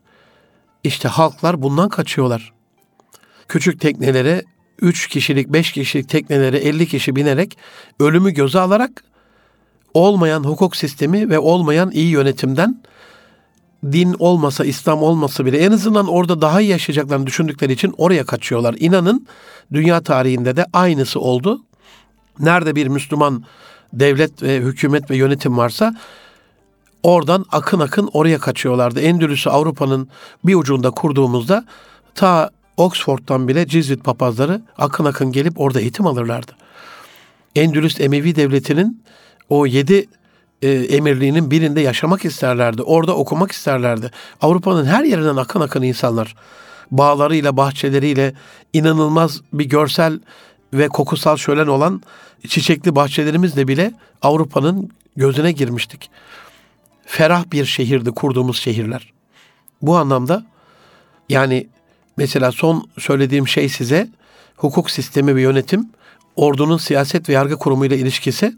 işte 0.84 1.10
halklar 1.10 1.62
bundan 1.62 1.90
kaçıyorlar. 1.90 2.54
Küçük 3.48 3.82
teknelere 3.82 4.44
3 4.82 5.08
kişilik, 5.08 5.48
5 5.50 5.72
kişilik 5.72 6.10
teknelere 6.10 6.58
50 6.58 6.88
kişi 6.88 7.16
binerek 7.16 7.58
ölümü 8.00 8.32
göze 8.32 8.60
alarak 8.60 9.04
olmayan 9.94 10.44
hukuk 10.44 10.76
sistemi 10.76 11.30
ve 11.30 11.40
olmayan 11.40 11.92
iyi 11.92 12.10
yönetimden 12.10 12.82
din 13.84 14.16
olmasa, 14.20 14.66
İslam 14.66 15.04
olmasa 15.04 15.46
bile 15.46 15.58
en 15.58 15.72
azından 15.72 16.08
orada 16.08 16.42
daha 16.42 16.62
iyi 16.62 16.70
yaşayacaklarını 16.70 17.28
düşündükleri 17.28 17.74
için 17.74 17.94
oraya 17.98 18.26
kaçıyorlar. 18.26 18.76
İnanın 18.80 19.28
dünya 19.74 20.02
tarihinde 20.02 20.56
de 20.56 20.66
aynısı 20.74 21.20
oldu. 21.20 21.62
Nerede 22.40 22.76
bir 22.76 22.88
Müslüman 22.88 23.44
devlet 23.94 24.44
ve 24.44 24.58
hükümet 24.58 25.12
ve 25.12 25.16
yönetim 25.16 25.58
varsa 25.58 25.96
oradan 27.04 27.46
akın 27.52 27.80
akın 27.80 28.10
oraya 28.14 28.40
kaçıyorlardı. 28.40 29.02
Endülüs'ü 29.02 29.50
Avrupa'nın 29.50 30.08
bir 30.44 30.56
ucunda 30.56 30.92
kurduğumuzda 30.92 31.66
ta 32.16 32.50
Oxford'dan 32.78 33.48
bile 33.48 33.68
Cizvit 33.68 34.04
papazları 34.04 34.62
akın 34.78 35.06
akın 35.06 35.32
gelip 35.32 35.60
orada 35.60 35.80
eğitim 35.82 36.08
alırlardı. 36.08 36.52
Endülüs 37.56 38.02
Emevi 38.02 38.36
Devleti'nin 38.36 39.04
o 39.50 39.66
yedi 39.66 40.08
e, 40.62 40.70
emirliğinin 40.70 41.52
birinde 41.52 41.82
yaşamak 41.82 42.26
isterlerdi. 42.26 42.82
Orada 42.82 43.16
okumak 43.16 43.52
isterlerdi. 43.52 44.12
Avrupa'nın 44.42 44.86
her 44.86 45.04
yerinden 45.04 45.36
akın 45.36 45.62
akın 45.62 45.82
insanlar 45.82 46.36
bağlarıyla, 46.92 47.58
bahçeleriyle 47.58 48.34
inanılmaz 48.74 49.42
bir 49.54 49.66
görsel 49.66 50.20
ve 50.74 50.88
kokusal 50.88 51.38
şölen 51.38 51.68
olan 51.68 52.02
çiçekli 52.48 52.96
bahçelerimizle 52.96 53.68
bile 53.68 53.94
Avrupa'nın 54.22 54.90
gözüne 55.16 55.52
girmiştik. 55.52 56.10
Ferah 57.06 57.52
bir 57.52 57.66
şehirdi 57.66 58.12
kurduğumuz 58.12 58.58
şehirler. 58.58 59.14
Bu 59.82 59.98
anlamda 59.98 60.46
yani 61.30 61.68
mesela 62.18 62.52
son 62.52 62.90
söylediğim 63.00 63.48
şey 63.48 63.70
size 63.70 64.10
hukuk 64.56 64.92
sistemi 64.92 65.36
ve 65.36 65.42
yönetim, 65.42 65.90
ordunun 66.36 66.78
siyaset 66.78 67.30
ve 67.30 67.34
yargı 67.34 67.58
kurumuyla 67.58 67.98
ilişkisi 67.98 68.54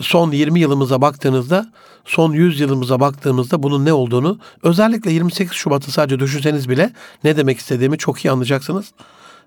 son 0.00 0.30
20 0.30 0.60
yılımıza 0.60 1.00
baktığınızda, 1.00 1.72
son 2.04 2.32
100 2.32 2.60
yılımıza 2.60 3.00
baktığımızda 3.00 3.62
bunun 3.62 3.84
ne 3.84 3.92
olduğunu 3.92 4.38
özellikle 4.62 5.12
28 5.12 5.52
Şubat'ı 5.52 5.92
sadece 5.92 6.18
düşünseniz 6.18 6.68
bile 6.68 6.92
ne 7.24 7.36
demek 7.36 7.58
istediğimi 7.58 7.98
çok 7.98 8.24
iyi 8.24 8.30
anlayacaksınız 8.30 8.92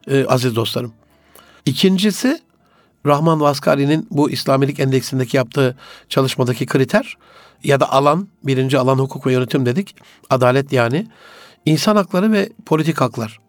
e, 0.07 0.25
aziz 0.25 0.55
dostlarım. 0.55 0.93
İkincisi 1.65 2.41
Rahman 3.05 3.39
Vaskari'nin 3.39 4.07
bu 4.11 4.29
İslamilik 4.29 4.79
endeksindeki 4.79 5.37
yaptığı 5.37 5.77
çalışmadaki 6.09 6.65
kriter 6.65 7.17
ya 7.63 7.79
da 7.79 7.91
alan, 7.91 8.27
birinci 8.43 8.77
alan 8.77 8.97
hukuk 8.97 9.27
ve 9.27 9.33
yönetim 9.33 9.65
dedik. 9.65 9.95
Adalet 10.29 10.73
yani. 10.73 11.07
insan 11.65 11.95
hakları 11.95 12.31
ve 12.31 12.49
politik 12.65 13.01
haklar. 13.01 13.39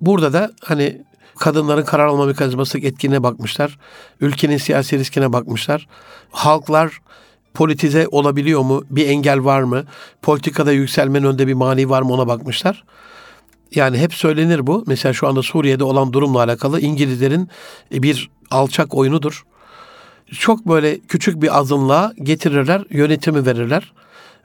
Burada 0.00 0.32
da 0.32 0.50
hani 0.62 1.02
kadınların 1.38 1.84
karar 1.84 2.06
alma 2.06 2.26
mekanizması 2.26 2.78
etkinliğine 2.78 3.22
bakmışlar. 3.22 3.78
Ülkenin 4.20 4.56
siyasi 4.56 4.98
riskine 4.98 5.32
bakmışlar. 5.32 5.88
Halklar 6.30 7.00
politize 7.54 8.08
olabiliyor 8.08 8.60
mu? 8.62 8.84
Bir 8.90 9.08
engel 9.08 9.44
var 9.44 9.62
mı? 9.62 9.84
Politikada 10.22 10.72
yükselmenin 10.72 11.26
önünde 11.26 11.46
bir 11.46 11.54
mani 11.54 11.90
var 11.90 12.02
mı 12.02 12.12
ona 12.12 12.26
bakmışlar. 12.26 12.84
Yani 13.74 13.98
hep 13.98 14.14
söylenir 14.14 14.66
bu. 14.66 14.84
Mesela 14.86 15.12
şu 15.12 15.28
anda 15.28 15.42
Suriye'de 15.42 15.84
olan 15.84 16.12
durumla 16.12 16.42
alakalı 16.42 16.80
İngilizlerin 16.80 17.48
bir 17.92 18.30
alçak 18.50 18.94
oyunudur. 18.94 19.44
Çok 20.32 20.66
böyle 20.66 20.98
küçük 20.98 21.42
bir 21.42 21.58
azınlığa 21.58 22.12
getirirler, 22.22 22.84
yönetimi 22.90 23.46
verirler. 23.46 23.92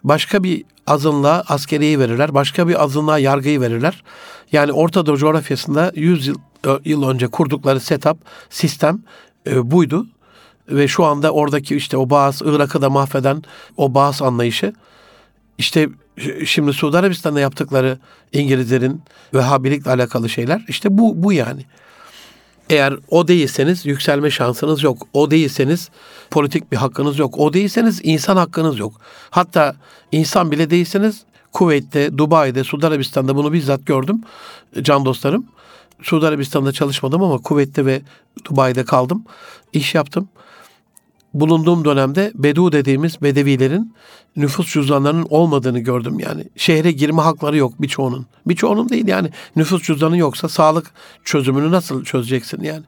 Başka 0.03 0.43
bir 0.43 0.63
azınlığa 0.88 1.43
askeriyi 1.48 2.00
verirler. 2.00 2.34
Başka 2.34 2.67
bir 2.67 2.84
azınlığa 2.84 3.20
yargıyı 3.20 3.62
verirler. 3.62 4.03
Yani 4.51 4.72
Orta 4.72 5.05
Doğu 5.05 5.17
coğrafyasında 5.17 5.91
100 5.96 6.27
yıl, 6.27 6.38
yıl 6.86 7.10
önce 7.10 7.27
kurdukları 7.27 7.79
setup, 7.79 8.17
sistem 8.50 9.03
e, 9.48 9.72
buydu. 9.72 10.08
Ve 10.70 10.88
şu 10.88 11.05
anda 11.05 11.31
oradaki 11.31 11.75
işte 11.75 11.98
o 11.98 12.10
Bağız, 12.10 12.41
Irak'ı 12.46 12.81
da 12.81 12.89
mahveden 12.89 13.43
o 13.77 13.93
Bağız 13.93 14.22
anlayışı 14.22 14.74
işte 15.58 15.89
şimdi 16.46 16.74
Suudi 16.74 16.98
Arabistan'da 16.98 17.39
yaptıkları 17.39 17.98
İngilizlerin 18.34 19.01
Vehhabilikle 19.34 19.91
alakalı 19.91 20.29
şeyler 20.29 20.65
işte 20.67 20.98
bu 20.98 21.24
bu 21.24 21.34
yani. 21.34 21.65
Eğer 22.72 22.94
o 23.10 23.28
değilseniz 23.28 23.86
yükselme 23.86 24.32
şansınız 24.32 24.84
yok. 24.84 25.08
O 25.13 25.32
değilseniz 25.32 25.90
politik 26.30 26.72
bir 26.72 26.78
hakkınız 26.78 27.20
yok. 27.20 27.40
O 27.40 27.54
değilseniz 27.54 28.01
insan 28.04 28.38
hakkınız 28.38 28.80
yok. 28.80 28.94
Hatta 29.30 29.75
insan 30.12 30.51
bile 30.51 30.70
değilseniz 30.70 31.24
Kuveyt'te, 31.51 32.18
Dubai'de, 32.18 32.63
Suudi 32.63 32.88
Arabistan'da 32.88 33.36
bunu 33.36 33.54
bizzat 33.54 33.86
gördüm 33.86 34.22
can 34.82 35.06
dostlarım. 35.06 35.46
Suudi 36.01 36.28
Arabistan'da 36.28 36.72
çalışmadım 36.72 37.24
ama 37.24 37.38
Kuveyt'te 37.38 37.86
ve 37.86 38.01
Dubai'de 38.46 38.86
kaldım. 38.86 39.25
İş 39.74 39.96
yaptım 39.96 40.30
bulunduğum 41.34 41.86
dönemde 41.86 42.32
Bedu 42.36 42.72
dediğimiz 42.72 43.22
Bedevilerin 43.22 43.94
nüfus 44.36 44.74
cüzdanlarının 44.74 45.28
olmadığını 45.30 45.80
gördüm 45.80 46.20
yani. 46.20 46.46
Şehre 46.56 46.92
girme 46.92 47.22
hakları 47.22 47.58
yok 47.58 47.82
birçoğunun. 47.82 48.26
Birçoğunun 48.46 48.90
değil 48.90 49.08
yani 49.08 49.30
nüfus 49.56 49.84
cüzdanı 49.84 50.18
yoksa 50.18 50.50
sağlık 50.50 50.92
çözümünü 51.24 51.72
nasıl 51.72 52.04
çözeceksin 52.04 52.64
yani? 52.64 52.84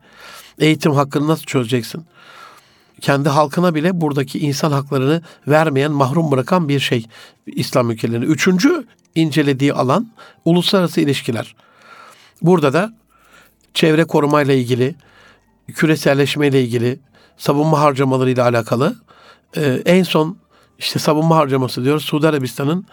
Eğitim 0.60 0.92
hakkını 0.92 1.28
nasıl 1.28 1.44
çözeceksin? 1.44 2.06
Kendi 3.02 3.30
halkına 3.30 3.76
bile 3.76 4.02
buradaki 4.02 4.40
insan 4.40 4.72
haklarını 4.72 5.22
vermeyen, 5.48 5.92
mahrum 5.92 6.32
bırakan 6.32 6.70
bir 6.70 6.80
şey 6.80 7.06
İslam 7.46 7.92
ülkelerinde. 7.92 8.26
Üçüncü 8.26 8.86
incelediği 9.16 9.74
alan 9.74 10.08
uluslararası 10.46 11.02
ilişkiler. 11.02 11.56
Burada 12.42 12.74
da 12.74 12.94
çevre 13.74 14.04
korumayla 14.04 14.54
ilgili, 14.54 14.96
küreselleşmeyle 15.74 16.64
ilgili, 16.64 17.00
savunma 17.38 17.80
harcamaları 17.80 18.30
ile 18.30 18.42
alakalı 18.42 18.96
e, 19.58 19.82
en 19.86 20.04
son 20.04 20.38
işte 20.80 21.00
savunma 21.00 21.36
harcaması 21.36 21.84
diyoruz 21.84 22.04
Suudi 22.04 22.28
Arabistan'ın 22.28 22.86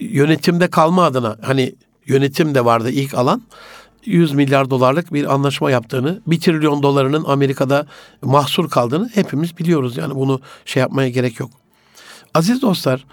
yönetimde 0.00 0.70
kalma 0.70 1.04
adına 1.04 1.36
hani 1.42 1.74
yönetim 2.06 2.54
de 2.54 2.64
vardı 2.64 2.90
ilk 2.90 3.14
alan 3.14 3.42
100 4.04 4.32
milyar 4.32 4.70
dolarlık 4.70 5.12
bir 5.12 5.34
anlaşma 5.34 5.70
yaptığını, 5.70 6.20
1 6.26 6.40
trilyon 6.40 6.82
dolarının 6.82 7.24
Amerika'da 7.24 7.86
mahsur 8.22 8.70
kaldığını 8.70 9.10
hepimiz 9.14 9.58
biliyoruz. 9.58 9.96
Yani 9.96 10.14
bunu 10.14 10.40
şey 10.64 10.80
yapmaya 10.80 11.08
gerek 11.08 11.40
yok. 11.40 11.50
Aziz 12.34 12.62
dostlar, 12.62 13.06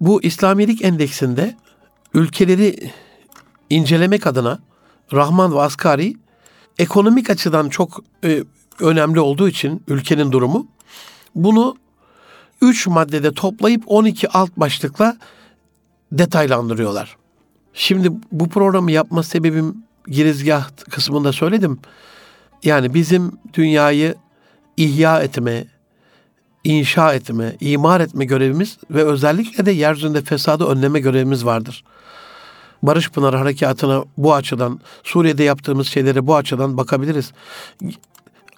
bu 0.00 0.22
İslamilik 0.22 0.84
endeksinde 0.84 1.56
ülkeleri 2.14 2.90
incelemek 3.70 4.26
adına 4.26 4.58
Rahman 5.12 5.54
ve 5.54 5.60
Asgari 5.60 6.16
ekonomik 6.78 7.30
açıdan 7.30 7.68
çok 7.68 8.04
e, 8.24 8.44
önemli 8.80 9.20
olduğu 9.20 9.48
için 9.48 9.82
ülkenin 9.88 10.32
durumu 10.32 10.66
bunu 11.34 11.76
3 12.60 12.86
maddede 12.86 13.32
toplayıp 13.32 13.82
12 13.86 14.28
alt 14.28 14.50
başlıkla 14.56 15.16
detaylandırıyorlar. 16.12 17.16
Şimdi 17.74 18.12
bu 18.32 18.48
programı 18.48 18.92
yapma 18.92 19.22
sebebim 19.22 19.76
girizgah 20.06 20.68
kısmında 20.90 21.32
söyledim. 21.32 21.78
Yani 22.62 22.94
bizim 22.94 23.32
dünyayı 23.54 24.14
ihya 24.76 25.22
etme, 25.22 25.64
inşa 26.64 27.14
etme, 27.14 27.56
imar 27.60 28.00
etme 28.00 28.24
görevimiz 28.24 28.78
ve 28.90 29.04
özellikle 29.04 29.66
de 29.66 29.70
yeryüzünde 29.70 30.22
fesadı 30.22 30.64
önleme 30.64 31.00
görevimiz 31.00 31.44
vardır. 31.44 31.84
Barış 32.82 33.10
Pınar 33.10 33.34
Harekatı'na 33.34 34.04
bu 34.18 34.34
açıdan, 34.34 34.80
Suriye'de 35.04 35.44
yaptığımız 35.44 35.86
şeylere 35.86 36.26
bu 36.26 36.36
açıdan 36.36 36.76
bakabiliriz. 36.76 37.32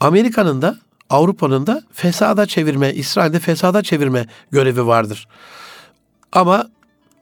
Amerika'nın 0.00 0.62
da 0.62 0.76
Avrupa'nın 1.10 1.66
da 1.66 1.82
fesada 1.92 2.46
çevirme, 2.46 2.94
İsrail'de 2.94 3.38
fesada 3.38 3.82
çevirme 3.82 4.26
görevi 4.50 4.86
vardır. 4.86 5.28
Ama 6.32 6.68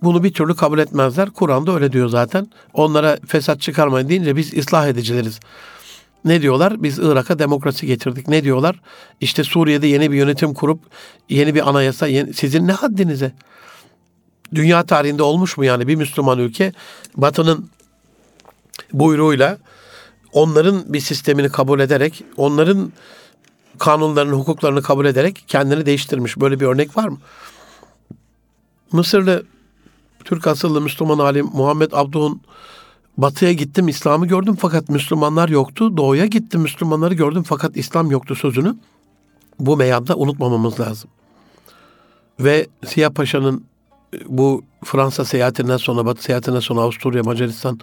bunu 0.03 0.25
bir 0.25 0.33
türlü 0.33 0.57
kabul 0.57 0.79
etmezler. 0.79 1.31
Kur'an'da 1.31 1.75
öyle 1.75 1.93
diyor 1.93 2.09
zaten. 2.09 2.49
Onlara 2.75 3.19
fesat 3.27 3.61
çıkarmayın 3.61 4.09
deyince 4.09 4.37
biz 4.37 4.55
ıslah 4.55 4.89
edicileriz. 4.89 5.41
Ne 6.25 6.43
diyorlar? 6.43 6.83
Biz 6.83 6.99
Irak'a 6.99 7.39
demokrasi 7.39 7.87
getirdik. 7.87 8.29
Ne 8.29 8.45
diyorlar? 8.45 8.81
İşte 9.21 9.45
Suriye'de 9.45 9.87
yeni 9.87 10.11
bir 10.13 10.17
yönetim 10.17 10.55
kurup 10.55 10.81
yeni 11.29 11.55
bir 11.55 11.69
anayasa. 11.69 12.07
Yeni... 12.07 12.35
Sizin 12.35 12.67
ne 12.67 12.73
haddinize? 12.73 13.33
Dünya 14.55 14.83
tarihinde 14.83 15.23
olmuş 15.23 15.57
mu 15.57 15.65
yani 15.65 15.89
bir 15.89 15.95
Müslüman 15.95 16.39
ülke 16.39 16.73
Batı'nın 17.17 17.71
buyruğuyla 18.93 19.59
onların 20.35 20.93
bir 20.93 21.01
sistemini 21.01 21.49
kabul 21.49 21.81
ederek, 21.81 22.25
onların 22.37 22.93
kanunlarını, 23.79 24.35
hukuklarını 24.35 24.83
kabul 24.83 25.07
ederek 25.07 25.45
kendini 25.47 25.87
değiştirmiş. 25.87 26.41
Böyle 26.41 26.61
bir 26.61 26.67
örnek 26.67 26.97
var 26.97 27.09
mı? 27.09 27.19
Mısırlı 28.93 29.45
Türk 30.25 30.47
asıllı 30.47 30.81
Müslüman 30.81 31.19
alim 31.19 31.47
Muhammed 31.53 31.93
Abduh'un 31.93 32.41
Batı'ya 33.19 33.53
gittim 33.53 33.89
İslam'ı 33.89 34.27
gördüm 34.27 34.57
fakat 34.61 34.89
Müslümanlar 34.89 35.49
yoktu. 35.49 35.97
Doğu'ya 35.97 36.27
gittim 36.27 36.61
Müslümanları 36.61 37.15
gördüm 37.15 37.43
fakat 37.43 37.77
İslam 37.77 38.11
yoktu 38.11 38.35
sözünü 38.35 38.77
bu 39.61 39.77
meyanda 39.77 40.17
unutmamamız 40.17 40.81
lazım. 40.81 41.11
Ve 42.41 42.67
Siyah 42.87 43.11
Paşa'nın 43.11 43.65
bu 44.27 44.65
Fransa 44.85 45.25
seyahatinden 45.25 45.77
sonra, 45.77 46.07
Batı 46.07 46.23
seyahatinden 46.23 46.61
sonra 46.61 46.81
Avusturya, 46.81 47.23
Macaristan, 47.23 47.81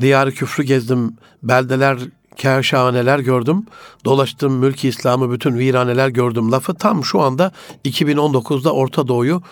diyarı 0.00 0.32
küfrü 0.32 0.62
gezdim, 0.62 1.16
beldeler, 1.42 1.98
kerşahaneler 2.36 3.18
gördüm. 3.18 3.66
Dolaştım 4.04 4.52
mülki 4.52 4.88
İslam'ı 4.88 5.32
bütün 5.32 5.58
viraneler 5.58 6.08
gördüm 6.08 6.52
lafı 6.52 6.74
tam 6.74 7.04
şu 7.04 7.20
anda 7.20 7.52
2019'da 7.84 8.72
Orta 8.72 9.08
Doğu'yu, 9.08 9.42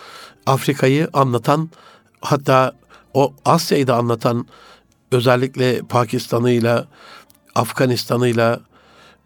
Afrika'yı 0.45 1.09
anlatan 1.13 1.69
hatta 2.21 2.73
o 3.13 3.33
Asya'yı 3.45 3.87
da 3.87 3.95
anlatan 3.95 4.45
özellikle 5.11 5.81
Pakistan'ıyla, 5.81 6.87
Afganistan'ıyla, 7.55 8.59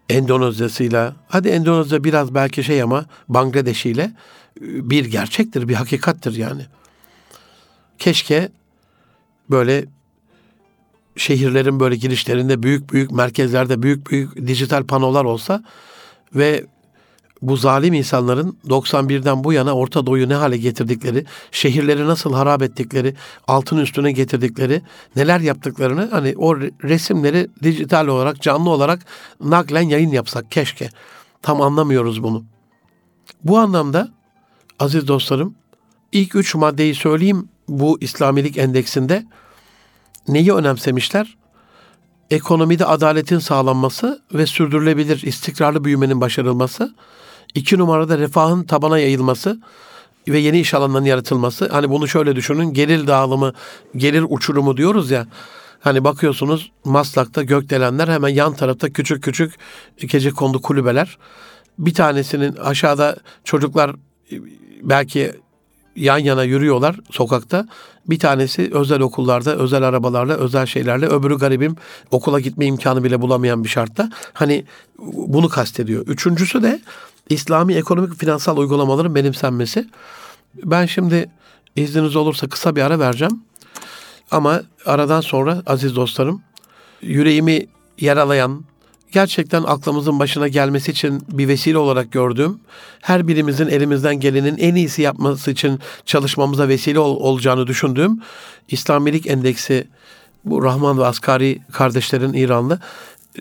Endonezya'sıyla, 0.08 1.16
hadi 1.28 1.48
Endonezya 1.48 2.04
biraz 2.04 2.34
belki 2.34 2.64
şey 2.64 2.82
ama 2.82 3.04
Bangladeş'iyle 3.28 4.12
bir 4.60 5.04
gerçektir, 5.04 5.68
bir 5.68 5.74
hakikattir 5.74 6.34
yani. 6.34 6.66
Keşke 7.98 8.48
böyle 9.50 9.84
şehirlerin 11.16 11.80
böyle 11.80 11.96
girişlerinde 11.96 12.62
büyük 12.62 12.92
büyük 12.92 13.10
merkezlerde 13.10 13.82
büyük 13.82 14.10
büyük 14.10 14.46
dijital 14.46 14.84
panolar 14.84 15.24
olsa 15.24 15.64
ve 16.34 16.66
bu 17.42 17.56
zalim 17.56 17.94
insanların 17.94 18.58
91'den 18.68 19.44
bu 19.44 19.52
yana 19.52 19.74
Orta 19.74 20.06
Doğu'yu 20.06 20.28
ne 20.28 20.34
hale 20.34 20.56
getirdikleri, 20.56 21.24
şehirleri 21.50 22.06
nasıl 22.06 22.32
harap 22.32 22.62
ettikleri, 22.62 23.14
altın 23.48 23.76
üstüne 23.76 24.12
getirdikleri, 24.12 24.82
neler 25.16 25.40
yaptıklarını 25.40 26.08
hani 26.10 26.34
o 26.36 26.56
resimleri 26.60 27.48
dijital 27.62 28.06
olarak, 28.06 28.42
canlı 28.42 28.70
olarak 28.70 29.00
naklen 29.40 29.82
yayın 29.82 30.10
yapsak 30.10 30.50
keşke. 30.50 30.88
Tam 31.42 31.60
anlamıyoruz 31.60 32.22
bunu. 32.22 32.44
Bu 33.44 33.58
anlamda 33.58 34.08
aziz 34.78 35.08
dostlarım 35.08 35.54
ilk 36.12 36.34
üç 36.34 36.54
maddeyi 36.54 36.94
söyleyeyim 36.94 37.48
bu 37.68 37.98
İslamilik 38.00 38.58
endeksinde 38.58 39.26
neyi 40.28 40.52
önemsemişler? 40.52 41.36
Ekonomide 42.30 42.86
adaletin 42.86 43.38
sağlanması 43.38 44.22
ve 44.34 44.46
sürdürülebilir 44.46 45.22
istikrarlı 45.22 45.84
büyümenin 45.84 46.20
başarılması. 46.20 46.94
İki 47.54 47.78
numarada 47.78 48.18
refahın 48.18 48.64
tabana 48.64 48.98
yayılması 48.98 49.60
ve 50.28 50.38
yeni 50.38 50.60
iş 50.60 50.74
alanlarının 50.74 51.08
yaratılması. 51.08 51.68
Hani 51.68 51.90
bunu 51.90 52.08
şöyle 52.08 52.36
düşünün. 52.36 52.72
Gelir 52.72 53.06
dağılımı, 53.06 53.52
gelir 53.96 54.24
uçurumu 54.28 54.76
diyoruz 54.76 55.10
ya. 55.10 55.26
Hani 55.80 56.04
bakıyorsunuz 56.04 56.72
Maslak'ta 56.84 57.42
gökdelenler 57.42 58.08
hemen 58.08 58.28
yan 58.28 58.54
tarafta 58.54 58.90
küçük 58.92 59.22
küçük 59.22 59.54
gece 59.98 60.30
kondu 60.30 60.62
kulübeler. 60.62 61.18
Bir 61.78 61.94
tanesinin 61.94 62.56
aşağıda 62.56 63.16
çocuklar 63.44 63.96
belki 64.82 65.32
yan 65.96 66.18
yana 66.18 66.42
yürüyorlar 66.42 67.00
sokakta. 67.10 67.68
Bir 68.06 68.18
tanesi 68.18 68.70
özel 68.72 69.00
okullarda, 69.00 69.56
özel 69.56 69.82
arabalarla, 69.82 70.34
özel 70.34 70.66
şeylerle. 70.66 71.06
Öbürü 71.06 71.38
garibim 71.38 71.76
okula 72.10 72.40
gitme 72.40 72.66
imkanı 72.66 73.04
bile 73.04 73.20
bulamayan 73.20 73.64
bir 73.64 73.68
şartta. 73.68 74.10
Hani 74.32 74.64
bunu 75.12 75.48
kastediyor. 75.48 76.06
Üçüncüsü 76.06 76.62
de 76.62 76.80
İslami 77.30 77.74
ekonomik 77.74 78.14
finansal 78.14 78.56
uygulamaların 78.56 79.14
benimsenmesi. 79.14 79.88
Ben 80.64 80.86
şimdi 80.86 81.30
izniniz 81.76 82.16
olursa 82.16 82.48
kısa 82.48 82.76
bir 82.76 82.82
ara 82.82 82.98
vereceğim. 82.98 83.40
Ama 84.30 84.62
aradan 84.86 85.20
sonra 85.20 85.62
aziz 85.66 85.96
dostlarım 85.96 86.42
yüreğimi 87.02 87.66
yaralayan, 88.00 88.64
gerçekten 89.12 89.62
aklımızın 89.62 90.18
başına 90.18 90.48
gelmesi 90.48 90.90
için 90.90 91.22
bir 91.28 91.48
vesile 91.48 91.78
olarak 91.78 92.12
gördüğüm, 92.12 92.60
her 93.00 93.28
birimizin 93.28 93.68
elimizden 93.68 94.20
gelenin 94.20 94.58
en 94.58 94.74
iyisi 94.74 95.02
yapması 95.02 95.50
için 95.50 95.80
çalışmamıza 96.04 96.68
vesile 96.68 96.98
ol, 96.98 97.16
olacağını 97.16 97.66
düşündüğüm 97.66 98.20
İslamilik 98.68 99.26
Endeksi 99.26 99.86
bu 100.44 100.64
Rahman 100.64 100.98
ve 100.98 101.06
Asgari 101.06 101.58
kardeşlerin 101.72 102.32
İranlı 102.32 102.80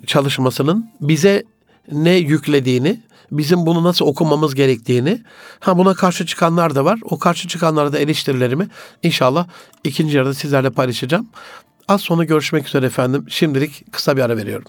çalışmasının 0.08 0.90
bize 1.02 1.44
ne 1.92 2.12
yüklediğini, 2.12 3.02
bizim 3.32 3.66
bunu 3.66 3.84
nasıl 3.84 4.06
okumamız 4.06 4.56
gerektiğini, 4.56 5.22
ha 5.60 5.78
buna 5.78 5.94
karşı 5.94 6.26
çıkanlar 6.26 6.76
da 6.76 6.86
var. 6.86 7.00
O 7.04 7.20
karşı 7.20 7.48
çıkanlara 7.48 7.94
da 7.94 8.00
eleştirilerimi 8.00 8.68
inşallah 9.04 9.48
ikinci 9.84 10.18
yarıda 10.18 10.34
sizlerle 10.34 10.70
paylaşacağım. 10.70 11.28
Az 11.88 12.02
sonra 12.02 12.24
görüşmek 12.24 12.68
üzere 12.68 12.86
efendim. 12.86 13.26
Şimdilik 13.30 13.94
kısa 13.94 14.18
bir 14.18 14.22
ara 14.22 14.38
veriyorum 14.38 14.68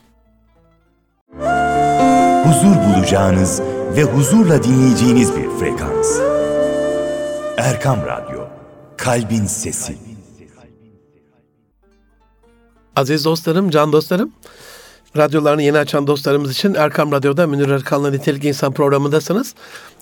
huzur 2.46 2.76
bulacağınız 2.76 3.61
ve 3.96 4.02
huzurla 4.02 4.62
dinleyeceğiniz 4.62 5.37
bir 5.37 5.50
frekans. 5.59 6.20
Erkam 7.56 7.98
Radyo, 8.06 8.40
Kalbin 8.96 9.46
Sesi. 9.46 9.96
Aziz 12.96 13.24
dostlarım, 13.24 13.70
can 13.70 13.92
dostlarım, 13.92 14.32
radyolarını 15.16 15.62
yeni 15.62 15.78
açan 15.78 16.06
dostlarımız 16.06 16.52
için 16.52 16.74
Erkam 16.74 17.12
Radyo'da 17.12 17.46
Münir 17.46 17.68
Erkan'la 17.68 18.11
Nitelik 18.11 18.44
İnsan 18.44 18.72
programındasınız. 18.72 19.54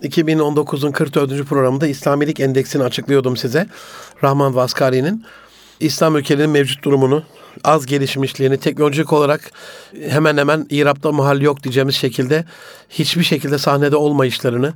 2019'un 0.03 0.93
44. 0.93 1.45
programında 1.45 1.87
İslamilik 1.87 2.41
Endeksini 2.41 2.83
açıklıyordum 2.83 3.37
size. 3.37 3.67
Rahman 4.23 4.55
Vaskari'nin 4.55 5.25
İslam 5.81 6.17
ülkelerinin 6.17 6.51
mevcut 6.51 6.85
durumunu, 6.85 7.23
az 7.65 7.87
gelişmişliğini, 7.87 8.59
teknolojik 8.59 9.13
olarak 9.13 9.51
hemen 10.09 10.37
hemen 10.37 10.67
İrab'da 10.71 11.13
mahal 11.13 11.41
yok 11.41 11.63
diyeceğimiz 11.63 11.95
şekilde 11.95 12.45
hiçbir 12.91 13.25
şekilde 13.25 13.59
sahnede 13.59 13.97
olmayışlarını, 13.97 14.73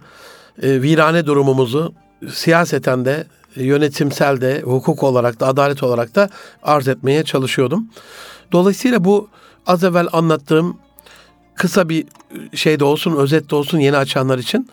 e, 0.63 0.83
virane 0.83 1.27
durumumuzu 1.27 1.95
siyaseten 2.33 3.05
de, 3.05 3.27
yönetimsel 3.57 4.41
de, 4.41 4.61
hukuk 4.61 5.03
olarak 5.03 5.41
da, 5.41 5.47
adalet 5.47 5.83
olarak 5.83 6.15
da 6.15 6.31
arz 6.63 6.89
etmeye 6.89 7.25
çalışıyordum. 7.25 7.89
Dolayısıyla 8.53 9.05
bu 9.05 9.29
az 9.67 9.85
evvel 9.85 10.07
anlattığım 10.13 10.79
kısa 11.55 11.89
bir 11.89 12.05
şey 12.55 12.81
de 12.81 12.85
olsun, 12.85 13.17
özet 13.17 13.51
de 13.51 13.57
olsun 13.57 13.79
yeni 13.79 13.97
açanlar 13.97 14.39
için 14.39 14.69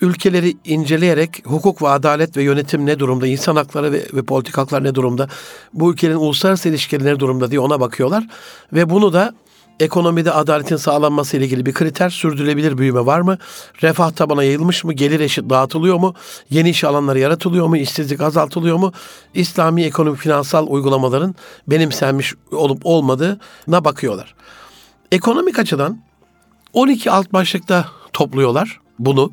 ülkeleri 0.00 0.56
inceleyerek 0.64 1.42
hukuk 1.46 1.82
ve 1.82 1.88
adalet 1.88 2.36
ve 2.36 2.42
yönetim 2.42 2.86
ne 2.86 2.98
durumda, 2.98 3.26
insan 3.26 3.56
hakları 3.56 3.92
ve, 3.92 4.06
ve 4.14 4.22
politik 4.22 4.58
haklar 4.58 4.84
ne 4.84 4.94
durumda, 4.94 5.28
bu 5.72 5.92
ülkenin 5.92 6.14
uluslararası 6.14 6.68
ilişkileri 6.68 7.08
ne 7.08 7.20
durumda 7.20 7.50
diye 7.50 7.60
ona 7.60 7.80
bakıyorlar. 7.80 8.26
Ve 8.72 8.90
bunu 8.90 9.12
da 9.12 9.34
ekonomide 9.80 10.32
adaletin 10.32 10.76
sağlanması 10.76 11.36
ile 11.36 11.44
ilgili 11.44 11.66
bir 11.66 11.74
kriter, 11.74 12.10
sürdürülebilir 12.10 12.78
büyüme 12.78 13.06
var 13.06 13.20
mı? 13.20 13.38
Refah 13.82 14.10
tabana 14.10 14.44
yayılmış 14.44 14.84
mı? 14.84 14.92
Gelir 14.92 15.20
eşit 15.20 15.50
dağıtılıyor 15.50 15.96
mu? 15.96 16.14
Yeni 16.50 16.70
iş 16.70 16.84
alanları 16.84 17.18
yaratılıyor 17.18 17.66
mu? 17.66 17.76
İşsizlik 17.76 18.20
azaltılıyor 18.20 18.76
mu? 18.76 18.92
İslami 19.34 19.82
ekonomik 19.82 20.20
finansal 20.20 20.66
uygulamaların 20.66 21.34
benimsenmiş 21.66 22.34
olup 22.52 22.80
olmadığına 22.84 23.84
bakıyorlar. 23.84 24.34
Ekonomik 25.12 25.58
açıdan 25.58 25.98
12 26.72 27.10
alt 27.10 27.32
başlıkta 27.32 27.84
topluyorlar 28.12 28.80
bunu. 28.98 29.32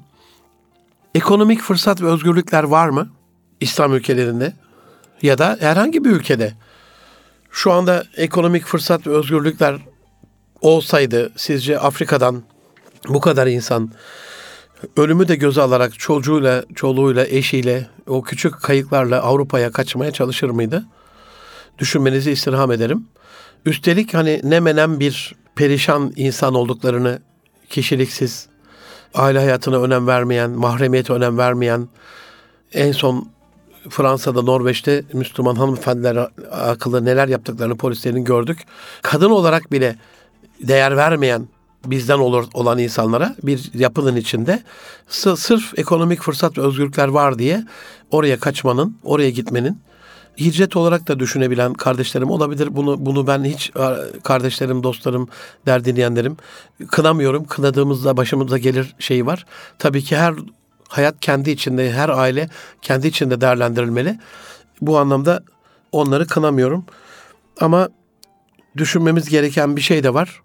Ekonomik 1.15 1.61
fırsat 1.61 2.01
ve 2.01 2.07
özgürlükler 2.07 2.63
var 2.63 2.89
mı 2.89 3.09
İslam 3.59 3.93
ülkelerinde 3.93 4.53
ya 5.21 5.37
da 5.37 5.57
herhangi 5.59 6.05
bir 6.05 6.09
ülkede? 6.09 6.53
Şu 7.51 7.71
anda 7.71 8.03
ekonomik 8.15 8.65
fırsat 8.65 9.07
ve 9.07 9.11
özgürlükler 9.11 9.75
olsaydı 10.61 11.31
sizce 11.35 11.79
Afrika'dan 11.79 12.43
bu 13.09 13.19
kadar 13.19 13.47
insan 13.47 13.91
ölümü 14.97 15.27
de 15.27 15.35
göze 15.35 15.61
alarak 15.61 15.99
çocuğuyla, 15.99 16.63
çoluğuyla, 16.75 17.25
eşiyle, 17.25 17.87
o 18.07 18.21
küçük 18.21 18.61
kayıklarla 18.61 19.21
Avrupa'ya 19.21 19.71
kaçmaya 19.71 20.11
çalışır 20.11 20.49
mıydı? 20.49 20.85
Düşünmenizi 21.79 22.31
istirham 22.31 22.71
ederim. 22.71 23.07
Üstelik 23.65 24.13
hani 24.13 24.41
ne 24.43 24.59
menem 24.59 24.99
bir 24.99 25.35
perişan 25.55 26.13
insan 26.15 26.53
olduklarını 26.53 27.19
kişiliksiz, 27.69 28.47
aile 29.13 29.39
hayatına 29.39 29.81
önem 29.81 30.07
vermeyen, 30.07 30.51
mahremiyete 30.51 31.13
önem 31.13 31.37
vermeyen, 31.37 31.87
en 32.73 32.91
son 32.91 33.27
Fransa'da, 33.89 34.41
Norveç'te 34.41 35.03
Müslüman 35.13 35.55
hanımefendiler 35.55 36.27
akıllı 36.51 37.05
neler 37.05 37.27
yaptıklarını 37.27 37.77
polislerin 37.77 38.23
gördük. 38.23 38.59
Kadın 39.01 39.29
olarak 39.29 39.71
bile 39.71 39.95
değer 40.61 40.97
vermeyen 40.97 41.47
bizden 41.85 42.19
olur 42.19 42.45
olan 42.53 42.77
insanlara 42.79 43.35
bir 43.43 43.71
yapının 43.73 44.15
içinde 44.15 44.63
sırf 45.07 45.79
ekonomik 45.79 46.21
fırsat 46.21 46.57
ve 46.57 46.61
özgürlükler 46.61 47.07
var 47.07 47.39
diye 47.39 47.63
oraya 48.11 48.39
kaçmanın, 48.39 48.97
oraya 49.03 49.29
gitmenin 49.29 49.79
hicret 50.37 50.75
olarak 50.75 51.07
da 51.07 51.19
düşünebilen 51.19 51.73
kardeşlerim 51.73 52.29
olabilir. 52.29 52.75
Bunu 52.75 53.05
bunu 53.05 53.27
ben 53.27 53.43
hiç 53.43 53.71
kardeşlerim, 54.23 54.83
dostlarım, 54.83 55.27
der 55.65 55.85
dinleyenlerim 55.85 56.37
kınamıyorum. 56.87 57.45
Kınadığımızda 57.45 58.17
başımıza 58.17 58.57
gelir 58.57 58.95
şey 58.99 59.25
var. 59.25 59.45
Tabii 59.79 60.03
ki 60.03 60.17
her 60.17 60.33
hayat 60.87 61.15
kendi 61.21 61.51
içinde, 61.51 61.91
her 61.91 62.09
aile 62.09 62.49
kendi 62.81 63.07
içinde 63.07 63.41
değerlendirilmeli. 63.41 64.19
Bu 64.81 64.97
anlamda 64.97 65.43
onları 65.91 66.27
kınamıyorum. 66.27 66.85
Ama 67.61 67.89
düşünmemiz 68.77 69.29
gereken 69.29 69.75
bir 69.75 69.81
şey 69.81 70.03
de 70.03 70.13
var. 70.13 70.41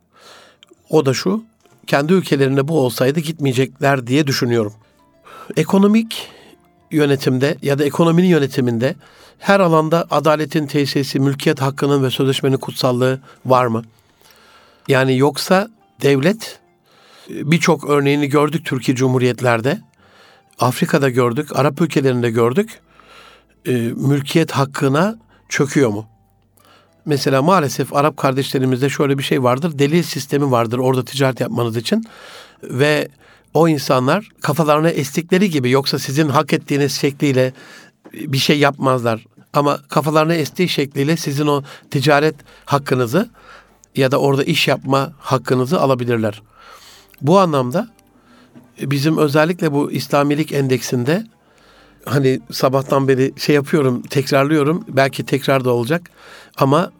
O 0.90 1.07
da 1.07 1.14
şu. 1.14 1.44
Kendi 1.87 2.12
ülkelerinde 2.12 2.68
bu 2.68 2.81
olsaydı 2.81 3.20
gitmeyecekler 3.20 4.07
diye 4.07 4.27
düşünüyorum. 4.27 4.72
Ekonomik 5.57 6.29
yönetimde 6.90 7.57
ya 7.62 7.79
da 7.79 7.85
ekonominin 7.85 8.27
yönetiminde 8.27 8.94
her 9.38 9.61
alanda 9.61 10.07
adaletin 10.11 10.66
tesisi, 10.66 11.20
mülkiyet 11.20 11.61
hakkının 11.61 12.03
ve 12.03 12.11
sözleşmenin 12.11 12.57
kutsallığı 12.57 13.20
var 13.46 13.66
mı? 13.66 13.83
Yani 14.88 15.16
yoksa 15.18 15.68
devlet 16.03 16.61
birçok 17.29 17.90
örneğini 17.90 18.29
gördük 18.29 18.64
Türkiye 18.64 18.96
Cumhuriyetlerde. 18.96 19.81
Afrika'da 20.59 21.11
gördük, 21.11 21.57
Arap 21.57 21.81
ülkelerinde 21.81 22.31
gördük. 22.31 22.81
E, 23.66 23.72
mülkiyet 23.96 24.51
hakkına 24.51 25.18
çöküyor 25.48 25.90
mu? 25.90 26.07
Mesela 27.05 27.42
maalesef 27.42 27.94
Arap 27.94 28.16
kardeşlerimizde 28.16 28.88
şöyle 28.88 29.18
bir 29.18 29.22
şey 29.22 29.42
vardır. 29.42 29.79
Delil 29.79 30.03
sistemi 30.03 30.51
vardır 30.51 30.79
orada 30.79 31.05
ticaret 31.05 31.40
yapmanız 31.40 31.77
için. 31.77 32.05
Ve 32.62 33.09
o 33.55 33.68
insanlar 33.68 34.29
kafalarına 34.40 34.90
estikleri 34.90 35.51
gibi 35.51 35.70
yoksa 35.70 35.98
sizin 35.98 36.29
hak 36.29 36.53
ettiğiniz 36.53 36.92
şekliyle 36.92 37.53
bir 38.12 38.38
şey 38.38 38.59
yapmazlar. 38.59 39.25
Ama 39.53 39.79
kafalarına 39.88 40.35
estiği 40.35 40.68
şekliyle 40.68 41.16
sizin 41.16 41.47
o 41.47 41.62
ticaret 41.90 42.35
hakkınızı 42.64 43.29
ya 43.97 44.11
da 44.11 44.21
orada 44.21 44.44
iş 44.44 44.68
yapma 44.68 45.12
hakkınızı 45.18 45.81
alabilirler. 45.81 46.42
Bu 47.23 47.38
anlamda 47.38 47.88
bizim 48.81 49.18
özellikle 49.18 49.73
bu 49.73 49.92
İslamilik 49.92 50.53
endeksinde 50.53 51.27
hani 52.05 52.40
sabahtan 52.51 53.09
beri 53.09 53.33
şey 53.37 53.55
yapıyorum, 53.55 54.03
tekrarlıyorum. 54.03 54.85
Belki 54.88 55.27
tekrar 55.27 55.64
da 55.64 55.71
olacak. 55.71 56.11
Ama 56.57 56.92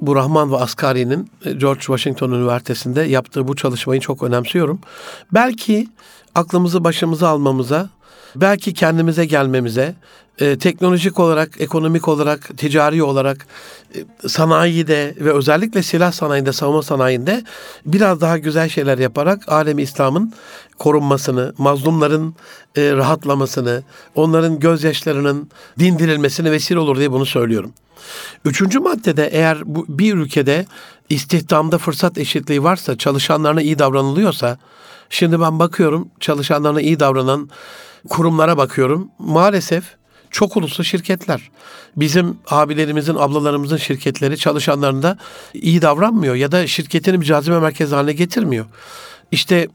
bu 0.00 0.16
Rahman 0.16 0.52
ve 0.52 0.56
Asgari'nin 0.56 1.30
e, 1.44 1.52
George 1.52 1.80
Washington 1.80 2.30
Üniversitesi'nde 2.30 3.02
yaptığı 3.02 3.48
bu 3.48 3.56
çalışmayı 3.56 4.00
çok 4.00 4.22
önemsiyorum. 4.22 4.80
Belki 5.34 5.88
aklımızı 6.34 6.84
başımıza 6.84 7.28
almamıza, 7.28 7.88
belki 8.40 8.74
kendimize 8.74 9.24
gelmemize, 9.24 9.94
e, 10.40 10.58
teknolojik 10.58 11.20
olarak, 11.20 11.60
ekonomik 11.60 12.08
olarak, 12.08 12.58
ticari 12.58 13.02
olarak, 13.02 13.46
e, 13.94 14.28
sanayide 14.28 15.14
ve 15.20 15.32
özellikle 15.32 15.82
silah 15.82 16.12
sanayinde, 16.12 16.52
savunma 16.52 16.82
sanayinde 16.82 17.44
biraz 17.86 18.20
daha 18.20 18.38
güzel 18.38 18.68
şeyler 18.68 18.98
yaparak 18.98 19.48
alemi 19.48 19.82
İslam'ın 19.82 20.32
korunmasını, 20.78 21.54
mazlumların 21.58 22.34
e, 22.76 22.92
rahatlamasını, 22.92 23.82
onların 24.14 24.58
gözyaşlarının 24.58 25.50
dindirilmesine 25.78 26.50
vesile 26.50 26.78
olur 26.78 26.96
diye 26.98 27.12
bunu 27.12 27.26
söylüyorum. 27.26 27.72
Üçüncü 28.44 28.78
maddede 28.78 29.28
eğer 29.32 29.58
bu, 29.64 29.86
bir 29.88 30.14
ülkede 30.14 30.66
istihdamda 31.08 31.78
fırsat 31.78 32.18
eşitliği 32.18 32.62
varsa, 32.62 32.98
çalışanlarına 32.98 33.62
iyi 33.62 33.78
davranılıyorsa, 33.78 34.58
şimdi 35.10 35.40
ben 35.40 35.58
bakıyorum 35.58 36.08
çalışanlarına 36.20 36.80
iyi 36.80 37.00
davranan 37.00 37.50
kurumlara 38.08 38.56
bakıyorum. 38.56 39.08
Maalesef 39.18 39.84
çok 40.30 40.56
uluslu 40.56 40.84
şirketler. 40.84 41.50
Bizim 41.96 42.38
abilerimizin, 42.50 43.14
ablalarımızın 43.14 43.76
şirketleri 43.76 44.38
çalışanlarında 44.38 45.18
iyi 45.54 45.82
davranmıyor 45.82 46.34
ya 46.34 46.52
da 46.52 46.66
şirketini 46.66 47.20
bir 47.20 47.26
cazibe 47.26 47.58
merkezi 47.58 47.94
haline 47.94 48.12
getirmiyor. 48.12 48.66
İşte 49.32 49.68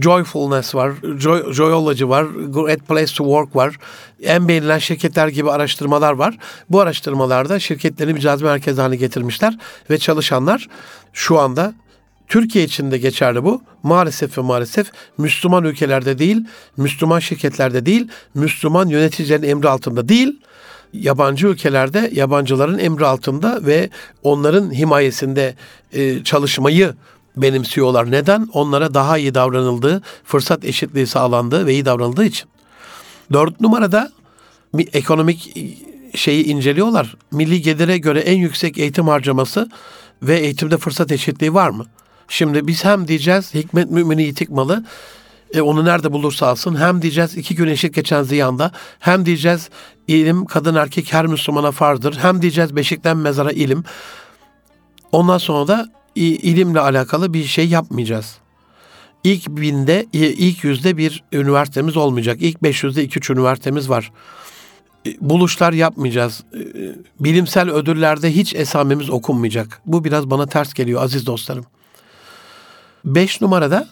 Joyfulness 0.00 0.74
var, 0.74 0.92
Joy, 1.18 1.52
Joyology 1.52 2.04
var, 2.04 2.24
Great 2.24 2.88
Place 2.88 3.14
to 3.14 3.24
Work 3.24 3.56
var. 3.56 3.76
En 4.22 4.48
beğenilen 4.48 4.78
şirketler 4.78 5.28
gibi 5.28 5.50
araştırmalar 5.50 6.12
var. 6.12 6.38
Bu 6.70 6.80
araştırmalarda 6.80 7.58
şirketlerini 7.58 8.16
bir 8.16 8.20
cazibe 8.20 8.48
merkezi 8.48 8.80
haline 8.80 8.96
getirmişler 8.96 9.58
ve 9.90 9.98
çalışanlar 9.98 10.68
şu 11.12 11.38
anda 11.38 11.74
Türkiye 12.32 12.64
için 12.64 12.90
de 12.90 12.98
geçerli 12.98 13.44
bu. 13.44 13.62
Maalesef 13.82 14.38
ve 14.38 14.42
maalesef 14.42 14.92
Müslüman 15.18 15.64
ülkelerde 15.64 16.18
değil, 16.18 16.44
Müslüman 16.76 17.18
şirketlerde 17.18 17.86
değil, 17.86 18.08
Müslüman 18.34 18.88
yöneticilerin 18.88 19.42
emri 19.42 19.68
altında 19.68 20.08
değil, 20.08 20.40
yabancı 20.92 21.46
ülkelerde 21.46 22.10
yabancıların 22.14 22.78
emri 22.78 23.06
altında 23.06 23.66
ve 23.66 23.90
onların 24.22 24.74
himayesinde 24.74 25.54
e, 25.92 26.24
çalışmayı 26.24 26.94
benimsiyorlar. 27.36 28.10
Neden? 28.10 28.48
Onlara 28.52 28.94
daha 28.94 29.18
iyi 29.18 29.34
davranıldığı, 29.34 30.02
fırsat 30.24 30.64
eşitliği 30.64 31.06
sağlandığı 31.06 31.66
ve 31.66 31.72
iyi 31.72 31.84
davranıldığı 31.84 32.24
için. 32.24 32.48
Dört 33.32 33.60
numarada 33.60 34.12
ekonomik 34.92 35.56
şeyi 36.14 36.44
inceliyorlar. 36.44 37.16
Milli 37.30 37.62
gelire 37.62 37.98
göre 37.98 38.20
en 38.20 38.38
yüksek 38.38 38.78
eğitim 38.78 39.08
harcaması 39.08 39.70
ve 40.22 40.38
eğitimde 40.38 40.78
fırsat 40.78 41.12
eşitliği 41.12 41.54
var 41.54 41.70
mı? 41.70 41.86
Şimdi 42.28 42.66
biz 42.66 42.84
hem 42.84 43.08
diyeceğiz 43.08 43.54
hikmet 43.54 43.90
mümini 43.90 44.22
yitik 44.22 44.50
malı 44.50 44.84
e, 45.54 45.60
onu 45.60 45.84
nerede 45.84 46.12
bulursa 46.12 46.46
alsın. 46.46 46.76
Hem 46.76 47.02
diyeceğiz 47.02 47.36
iki 47.36 47.54
gün 47.54 47.68
eşit 47.68 47.94
geçen 47.94 48.22
ziyanda. 48.22 48.72
Hem 48.98 49.26
diyeceğiz 49.26 49.70
ilim 50.08 50.44
kadın 50.44 50.74
erkek 50.74 51.12
her 51.12 51.26
Müslümana 51.26 51.70
farzdır. 51.70 52.18
Hem 52.18 52.42
diyeceğiz 52.42 52.76
beşikten 52.76 53.16
mezara 53.16 53.52
ilim. 53.52 53.84
Ondan 55.12 55.38
sonra 55.38 55.68
da 55.68 55.88
ilimle 56.14 56.80
alakalı 56.80 57.34
bir 57.34 57.44
şey 57.44 57.68
yapmayacağız. 57.68 58.38
İlk 59.24 59.48
binde, 59.48 60.06
ilk 60.12 60.64
yüzde 60.64 60.96
bir 60.96 61.24
üniversitemiz 61.32 61.96
olmayacak. 61.96 62.36
İlk 62.40 62.58
500'de 62.58 63.04
iki 63.04 63.18
üç 63.18 63.30
üniversitemiz 63.30 63.88
var. 63.88 64.12
E, 65.06 65.10
buluşlar 65.20 65.72
yapmayacağız. 65.72 66.44
E, 66.54 66.60
bilimsel 67.20 67.70
ödüllerde 67.70 68.34
hiç 68.34 68.54
esamemiz 68.54 69.10
okunmayacak. 69.10 69.80
Bu 69.86 70.04
biraz 70.04 70.30
bana 70.30 70.46
ters 70.46 70.74
geliyor 70.74 71.02
aziz 71.02 71.26
dostlarım. 71.26 71.64
Beş 73.04 73.40
numarada 73.40 73.88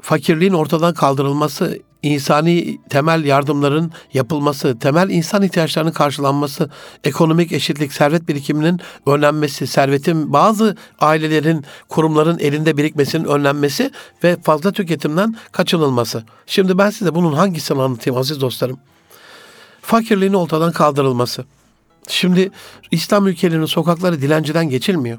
fakirliğin 0.00 0.52
ortadan 0.52 0.94
kaldırılması, 0.94 1.78
insani 2.02 2.78
temel 2.88 3.24
yardımların 3.24 3.92
yapılması, 4.14 4.78
temel 4.78 5.10
insan 5.10 5.42
ihtiyaçlarının 5.42 5.92
karşılanması, 5.92 6.70
ekonomik 7.04 7.52
eşitlik, 7.52 7.92
servet 7.92 8.28
birikiminin 8.28 8.80
önlenmesi, 9.06 9.66
servetin 9.66 10.32
bazı 10.32 10.76
ailelerin, 11.00 11.64
kurumların 11.88 12.38
elinde 12.38 12.76
birikmesinin 12.76 13.24
önlenmesi 13.24 13.90
ve 14.24 14.36
fazla 14.42 14.72
tüketimden 14.72 15.36
kaçınılması. 15.52 16.24
Şimdi 16.46 16.78
ben 16.78 16.90
size 16.90 17.14
bunun 17.14 17.32
hangisini 17.32 17.82
anlatayım 17.82 18.18
aziz 18.18 18.40
dostlarım? 18.40 18.78
Fakirliğin 19.82 20.32
ortadan 20.32 20.72
kaldırılması. 20.72 21.44
Şimdi 22.08 22.50
İslam 22.90 23.26
ülkelerinin 23.26 23.66
sokakları 23.66 24.22
dilenciden 24.22 24.68
geçilmiyor. 24.68 25.18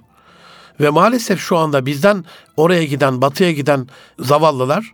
Ve 0.80 0.90
maalesef 0.90 1.40
şu 1.40 1.58
anda 1.58 1.86
bizden 1.86 2.26
oraya 2.58 2.84
giden, 2.84 3.22
batıya 3.22 3.52
giden 3.52 3.88
zavallılar 4.20 4.94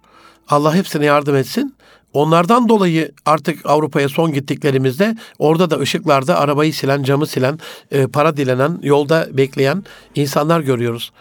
Allah 0.49 0.75
hepsine 0.75 1.05
yardım 1.05 1.35
etsin. 1.35 1.75
Onlardan 2.13 2.69
dolayı 2.69 3.11
artık 3.25 3.65
Avrupa'ya 3.65 4.09
son 4.09 4.33
gittiklerimizde 4.33 5.17
orada 5.39 5.69
da 5.69 5.79
ışıklarda 5.79 6.39
arabayı 6.39 6.73
silen, 6.73 7.03
camı 7.03 7.27
silen, 7.27 7.59
e, 7.91 8.07
para 8.07 8.37
dilenen, 8.37 8.79
yolda 8.83 9.27
bekleyen 9.31 9.83
insanlar 10.15 10.59
görüyoruz. 10.59 11.11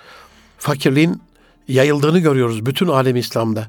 Fakirliğin 0.58 1.22
yayıldığını 1.68 2.18
görüyoruz 2.18 2.66
bütün 2.66 2.88
alem 2.88 3.16
İslam'da. 3.16 3.66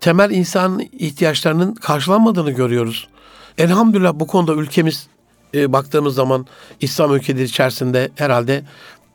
Temel 0.00 0.30
insan 0.30 0.80
ihtiyaçlarının 0.92 1.74
karşılanmadığını 1.74 2.50
görüyoruz. 2.50 3.08
Elhamdülillah 3.58 4.12
bu 4.14 4.26
konuda 4.26 4.54
ülkemiz 4.54 5.06
e, 5.54 5.72
baktığımız 5.72 6.14
zaman 6.14 6.46
İslam 6.80 7.16
ülkeleri 7.16 7.44
içerisinde 7.44 8.10
herhalde 8.16 8.64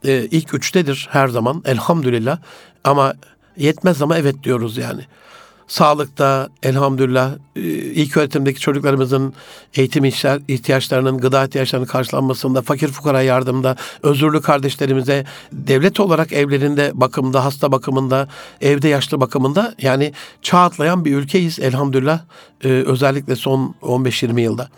e, 0.06 0.28
ilk 0.32 0.54
üçtedir 0.54 1.08
her 1.12 1.28
zaman 1.28 1.64
elhamdülillah. 1.66 2.40
Ama 2.84 3.14
yetmez 3.58 4.02
ama 4.02 4.18
evet 4.18 4.44
diyoruz 4.44 4.78
yani. 4.78 5.02
Sağlıkta 5.68 6.50
elhamdülillah 6.64 7.32
e, 7.56 7.62
ilk 7.72 8.18
öğretimdeki 8.18 8.60
çocuklarımızın 8.60 9.34
eğitim 9.76 10.06
ihtiyaçlarının, 10.48 11.18
gıda 11.18 11.46
ihtiyaçlarının 11.46 11.88
karşılanmasında, 11.88 12.62
fakir 12.62 12.88
fukara 12.88 13.22
yardımda, 13.22 13.76
özürlü 14.04 14.42
kardeşlerimize 14.42 15.26
devlet 15.52 16.00
olarak 16.00 16.34
evlerinde 16.34 16.92
bakımda, 16.94 17.46
hasta 17.46 17.72
bakımında, 17.72 18.28
evde 18.62 18.88
yaşlı 18.88 19.22
bakımında 19.22 19.76
yani 19.82 20.14
çağ 20.42 20.60
atlayan 20.60 21.06
bir 21.06 21.16
ülkeyiz 21.16 21.60
elhamdülillah 21.60 22.20
e, 22.64 22.68
özellikle 22.68 23.36
son 23.36 23.76
15-20 23.82 24.42
yılda. 24.42 24.70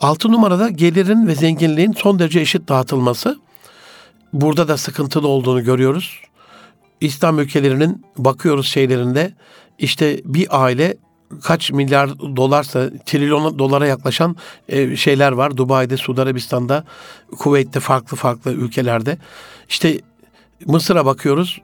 Altı 0.00 0.32
numarada 0.32 0.68
gelirin 0.68 1.26
ve 1.26 1.34
zenginliğin 1.34 1.92
son 1.92 2.18
derece 2.18 2.40
eşit 2.40 2.68
dağıtılması 2.68 3.38
burada 4.34 4.68
da 4.68 4.76
sıkıntılı 4.76 5.28
olduğunu 5.28 5.64
görüyoruz. 5.64 6.20
İslam 7.00 7.38
ülkelerinin 7.38 8.04
bakıyoruz 8.18 8.66
şeylerinde 8.66 9.32
işte 9.78 10.20
bir 10.24 10.64
aile 10.64 10.96
kaç 11.42 11.70
milyar 11.70 12.18
dolarsa 12.18 12.90
trilyon 13.06 13.58
dolara 13.58 13.86
yaklaşan 13.86 14.36
e, 14.68 14.96
şeyler 14.96 15.32
var. 15.32 15.56
Dubai'de, 15.56 15.96
Suudi 15.96 16.22
Arabistan'da, 16.22 16.84
Kuveyt'te 17.38 17.80
farklı 17.80 18.16
farklı 18.16 18.52
ülkelerde. 18.52 19.18
İşte 19.68 20.00
Mısır'a 20.66 21.06
bakıyoruz 21.06 21.60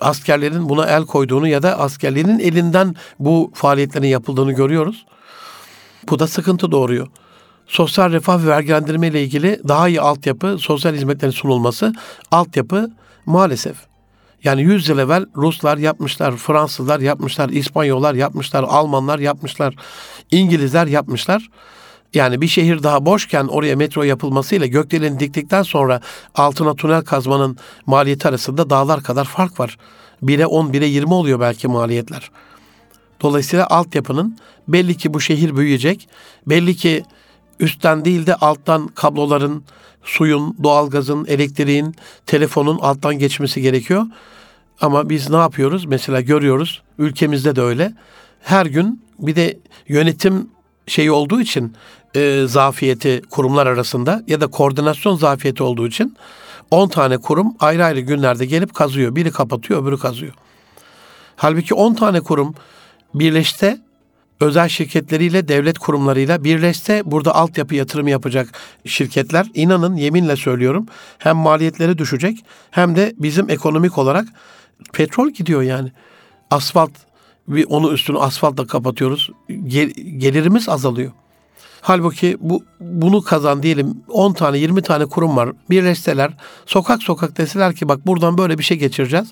askerlerin 0.00 0.68
buna 0.68 0.86
el 0.86 1.06
koyduğunu 1.06 1.48
ya 1.48 1.62
da 1.62 1.78
askerlerin 1.78 2.38
elinden 2.38 2.94
bu 3.18 3.50
faaliyetlerin 3.54 4.06
yapıldığını 4.06 4.52
görüyoruz. 4.52 5.06
Bu 6.08 6.18
da 6.18 6.26
sıkıntı 6.26 6.72
doğuruyor 6.72 7.08
sosyal 7.66 8.12
refah 8.12 8.42
ve 8.42 8.46
vergilendirme 8.46 9.08
ile 9.08 9.22
ilgili 9.22 9.60
daha 9.68 9.88
iyi 9.88 10.00
altyapı, 10.00 10.56
sosyal 10.58 10.94
hizmetlerin 10.94 11.32
sunulması, 11.32 11.94
altyapı 12.30 12.90
maalesef. 13.26 13.76
Yani 14.44 14.62
100 14.62 14.88
yıl 14.88 14.98
evvel 14.98 15.26
Ruslar 15.36 15.78
yapmışlar, 15.78 16.36
Fransızlar 16.36 17.00
yapmışlar, 17.00 17.48
İspanyollar 17.48 18.14
yapmışlar, 18.14 18.62
Almanlar 18.62 19.18
yapmışlar, 19.18 19.74
İngilizler 20.30 20.86
yapmışlar. 20.86 21.48
Yani 22.14 22.40
bir 22.40 22.48
şehir 22.48 22.82
daha 22.82 23.06
boşken 23.06 23.46
oraya 23.46 23.76
metro 23.76 24.02
yapılmasıyla 24.02 24.66
gökdelen 24.66 25.20
diktikten 25.20 25.62
sonra 25.62 26.00
altına 26.34 26.74
tünel 26.74 27.02
kazmanın 27.02 27.56
maliyeti 27.86 28.28
arasında 28.28 28.70
dağlar 28.70 29.02
kadar 29.02 29.24
fark 29.24 29.60
var. 29.60 29.78
1'e 30.22 30.46
10, 30.46 30.68
1'e 30.68 30.86
20 30.86 31.14
oluyor 31.14 31.40
belki 31.40 31.68
maliyetler. 31.68 32.30
Dolayısıyla 33.20 33.66
altyapının 33.66 34.38
belli 34.68 34.96
ki 34.96 35.14
bu 35.14 35.20
şehir 35.20 35.56
büyüyecek. 35.56 36.08
Belli 36.46 36.76
ki 36.76 37.04
üstten 37.62 38.04
değil 38.04 38.26
de 38.26 38.34
alttan 38.34 38.88
kabloların, 38.88 39.64
suyun, 40.04 40.56
doğalgazın, 40.62 41.24
elektriğin, 41.24 41.94
telefonun 42.26 42.78
alttan 42.78 43.18
geçmesi 43.18 43.62
gerekiyor. 43.62 44.06
Ama 44.80 45.08
biz 45.08 45.30
ne 45.30 45.36
yapıyoruz? 45.36 45.84
Mesela 45.84 46.20
görüyoruz, 46.20 46.82
ülkemizde 46.98 47.56
de 47.56 47.62
öyle. 47.62 47.92
Her 48.40 48.66
gün 48.66 49.04
bir 49.18 49.36
de 49.36 49.58
yönetim 49.88 50.48
şeyi 50.86 51.10
olduğu 51.10 51.40
için 51.40 51.74
e, 52.14 52.44
zafiyeti 52.46 53.22
kurumlar 53.30 53.66
arasında 53.66 54.22
ya 54.26 54.40
da 54.40 54.46
koordinasyon 54.46 55.16
zafiyeti 55.16 55.62
olduğu 55.62 55.88
için 55.88 56.16
10 56.70 56.88
tane 56.88 57.18
kurum 57.18 57.54
ayrı 57.60 57.84
ayrı 57.84 58.00
günlerde 58.00 58.46
gelip 58.46 58.74
kazıyor. 58.74 59.16
Biri 59.16 59.30
kapatıyor, 59.30 59.82
öbürü 59.82 59.98
kazıyor. 59.98 60.32
Halbuki 61.36 61.74
10 61.74 61.94
tane 61.94 62.20
kurum 62.20 62.54
birleşte 63.14 63.78
özel 64.42 64.68
şirketleriyle, 64.68 65.48
devlet 65.48 65.78
kurumlarıyla 65.78 66.44
birleşse 66.44 67.02
burada 67.04 67.34
altyapı 67.34 67.74
yatırımı 67.74 68.10
yapacak 68.10 68.48
şirketler 68.84 69.46
inanın 69.54 69.96
yeminle 69.96 70.36
söylüyorum 70.36 70.86
hem 71.18 71.36
maliyetleri 71.36 71.98
düşecek 71.98 72.44
hem 72.70 72.96
de 72.96 73.14
bizim 73.18 73.50
ekonomik 73.50 73.98
olarak 73.98 74.28
petrol 74.92 75.30
gidiyor 75.30 75.62
yani. 75.62 75.92
Asfalt 76.50 76.90
bir 77.48 77.66
onu 77.68 77.92
üstünü 77.92 78.18
asfaltla 78.18 78.66
kapatıyoruz. 78.66 79.30
gelirimiz 80.18 80.68
azalıyor. 80.68 81.12
Halbuki 81.84 82.36
bu 82.40 82.64
bunu 82.80 83.22
kazan 83.22 83.62
diyelim 83.62 83.94
10 84.08 84.32
tane 84.32 84.58
20 84.58 84.82
tane 84.82 85.06
kurum 85.06 85.36
var. 85.36 85.52
Birleşseler 85.70 86.30
sokak 86.66 87.02
sokak 87.02 87.38
deseler 87.38 87.74
ki 87.74 87.88
bak 87.88 88.06
buradan 88.06 88.38
böyle 88.38 88.58
bir 88.58 88.62
şey 88.62 88.78
geçireceğiz. 88.78 89.28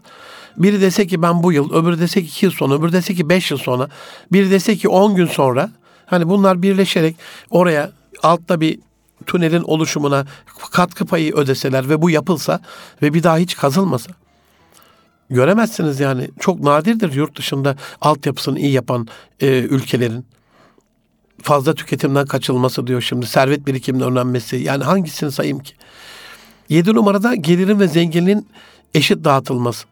Biri 0.57 0.81
dese 0.81 1.07
ki 1.07 1.23
ben 1.23 1.43
bu 1.43 1.53
yıl, 1.53 1.75
öbürü 1.75 2.01
dese 2.01 2.21
ki 2.21 2.27
2 2.27 2.47
yıl 2.47 2.53
sonra, 2.53 2.75
öbürü 2.75 2.93
dese 2.93 3.15
ki 3.15 3.29
5 3.29 3.51
yıl 3.51 3.59
sonra, 3.59 3.89
biri 4.33 4.51
dese 4.51 4.77
ki 4.77 4.89
10 4.89 5.15
gün 5.15 5.27
sonra. 5.27 5.71
Hani 6.07 6.29
bunlar 6.29 6.63
birleşerek 6.63 7.17
oraya 7.51 7.91
altta 8.23 8.61
bir 8.61 8.79
tünelin 9.27 9.63
oluşumuna 9.63 10.27
katkı 10.71 11.07
payı 11.07 11.35
ödeseler 11.35 11.89
ve 11.89 12.03
bu 12.03 12.11
yapılsa 12.11 12.61
ve 13.03 13.15
bir 13.15 13.23
daha 13.23 13.39
hiç 13.39 13.57
kazılmasa 13.57 14.11
göremezsiniz 15.31 16.01
yani. 16.01 16.31
Çok 16.41 16.61
nadirdir 16.61 17.13
yurt 17.13 17.39
dışında 17.39 17.77
altyapısını 18.01 18.59
iyi 18.59 18.73
yapan 18.73 19.09
e, 19.41 19.47
ülkelerin 19.47 20.25
fazla 21.43 21.75
tüketimden 21.75 22.27
kaçılması 22.27 22.87
diyor 22.87 23.01
şimdi. 23.01 23.27
Servet 23.27 23.67
birikiminin 23.67 24.05
önlenmesi. 24.05 24.57
Yani 24.57 24.85
hangisini 24.85 25.33
sayayım 25.33 25.59
ki? 25.59 25.75
Yedi 26.69 26.95
numarada 26.95 27.35
gelirin 27.35 27.81
ve 27.81 27.89
zenginliğin 27.89 28.47
eşit 28.95 29.25
dağıtılması. 29.25 29.87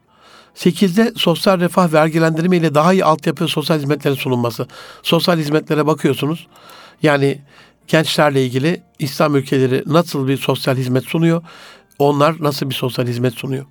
Sekizde 0.55 1.13
sosyal 1.17 1.61
refah 1.61 1.93
vergilendirme 1.93 2.57
ile 2.57 2.75
daha 2.75 2.93
iyi 2.93 3.05
altyapı 3.05 3.49
sosyal 3.49 3.79
hizmetlerin 3.79 4.15
sunulması. 4.15 4.67
Sosyal 5.03 5.39
hizmetlere 5.39 5.87
bakıyorsunuz. 5.87 6.47
Yani 7.03 7.39
gençlerle 7.87 8.45
ilgili 8.45 8.83
İslam 8.99 9.37
ülkeleri 9.37 9.83
nasıl 9.87 10.29
bir 10.29 10.37
sosyal 10.37 10.77
hizmet 10.77 11.05
sunuyor? 11.05 11.43
Onlar 11.99 12.37
nasıl 12.41 12.71
bir 12.71 12.75
sosyal 12.75 13.07
hizmet 13.07 13.35
sunuyor? 13.35 13.65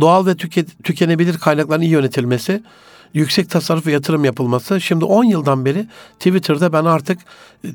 Doğal 0.00 0.26
ve 0.26 0.36
tüket, 0.36 0.84
tükenebilir 0.84 1.38
kaynakların 1.38 1.82
iyi 1.82 1.90
yönetilmesi, 1.90 2.62
yüksek 3.14 3.50
tasarruf 3.50 3.86
ve 3.86 3.92
yatırım 3.92 4.24
yapılması. 4.24 4.80
Şimdi 4.80 5.04
10 5.04 5.24
yıldan 5.24 5.64
beri 5.64 5.86
Twitter'da 6.18 6.72
ben 6.72 6.84
artık 6.84 7.18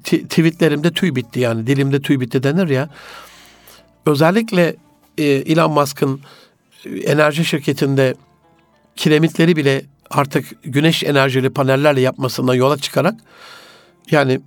tweetlerimde 0.03 0.91
tüy 0.91 1.15
bitti 1.15 1.39
yani 1.39 1.67
dilimde 1.67 2.01
tüy 2.01 2.19
bitti 2.19 2.43
denir 2.43 2.69
ya. 2.69 2.89
Özellikle 4.05 4.75
e, 5.17 5.23
Elon 5.23 5.71
Musk'ın 5.71 6.21
e, 6.85 6.89
enerji 6.89 7.45
şirketinde 7.45 8.15
kiremitleri 8.95 9.55
bile 9.55 9.85
artık 10.09 10.63
güneş 10.63 11.03
enerjili 11.03 11.49
panellerle 11.49 12.01
yapmasından 12.01 12.53
yola 12.53 12.77
çıkarak 12.77 13.15
yani 14.11 14.41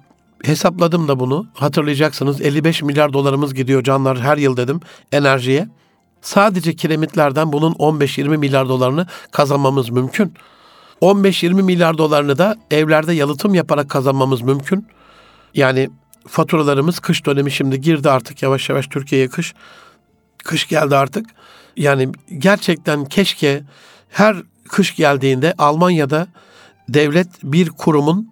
hesapladım 0.45 1.09
da 1.09 1.21
bunu 1.21 1.47
hatırlayacaksınız 1.55 2.41
55 2.41 2.83
milyar 2.83 3.13
dolarımız 3.13 3.55
gidiyor 3.55 3.83
canlar 3.83 4.21
her 4.21 4.37
yıl 4.37 4.57
dedim 4.57 4.81
enerjiye. 5.13 5.69
Sadece 6.23 6.77
kiremitlerden 6.77 7.53
bunun 7.53 7.73
15-20 7.73 8.37
milyar 8.37 8.69
dolarını 8.69 9.07
kazanmamız 9.31 9.91
mümkün. 9.91 10.35
15-20 11.03 11.63
milyar 11.63 11.99
dolarını 11.99 12.39
da 12.39 12.57
evlerde 12.71 13.13
yalıtım 13.13 13.55
yaparak 13.55 13.89
kazanmamız 13.91 14.43
mümkün. 14.43 14.87
Yani 15.55 15.91
faturalarımız 16.29 17.01
kış 17.01 17.27
dönemi 17.27 17.51
şimdi 17.51 17.81
girdi 17.81 18.11
artık 18.11 18.43
yavaş 18.43 18.69
yavaş 18.69 18.87
Türkiye'ye 18.87 19.29
kış. 19.29 19.55
Kış 20.45 20.69
geldi 20.69 20.97
artık. 20.97 21.27
Yani 21.77 22.09
gerçekten 22.39 23.05
keşke 23.05 23.63
her 24.09 24.37
kış 24.69 24.97
geldiğinde 24.97 25.55
Almanya'da 25.59 26.27
devlet 26.89 27.29
bir 27.43 27.69
kurumun 27.69 28.31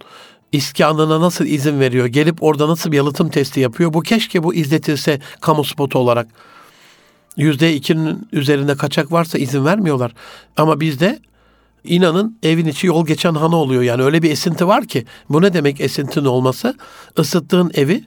iskanına 0.53 1.21
nasıl 1.21 1.45
izin 1.47 1.81
veriyor? 1.81 2.07
Gelip 2.07 2.43
orada 2.43 2.69
nasıl 2.69 2.93
bir 2.93 2.97
yalıtım 2.97 3.31
testi 3.31 3.61
yapıyor? 3.61 3.93
Bu 3.93 4.01
keşke 4.01 4.43
bu 4.43 4.55
izletilse 4.55 5.21
kamu 5.41 5.65
spotu 5.65 5.99
olarak. 5.99 6.29
Yüzde 7.37 7.75
ikinin 7.75 8.29
üzerinde 8.33 8.77
kaçak 8.77 9.13
varsa 9.13 9.39
izin 9.39 9.65
vermiyorlar. 9.65 10.15
Ama 10.57 10.81
bizde 10.81 11.19
inanın 11.89 12.39
evin 12.43 12.67
içi 12.67 12.87
yol 12.87 13.07
geçen 13.07 13.35
hanı 13.35 13.57
oluyor. 13.57 13.83
Yani 13.83 14.03
öyle 14.03 14.23
bir 14.23 14.31
esinti 14.31 14.67
var 14.67 14.85
ki. 14.85 15.05
Bu 15.31 15.43
ne 15.43 15.53
demek 15.53 15.81
esintinin 15.81 16.25
olması? 16.25 16.75
Isıttığın 17.19 17.71
evi 17.75 18.05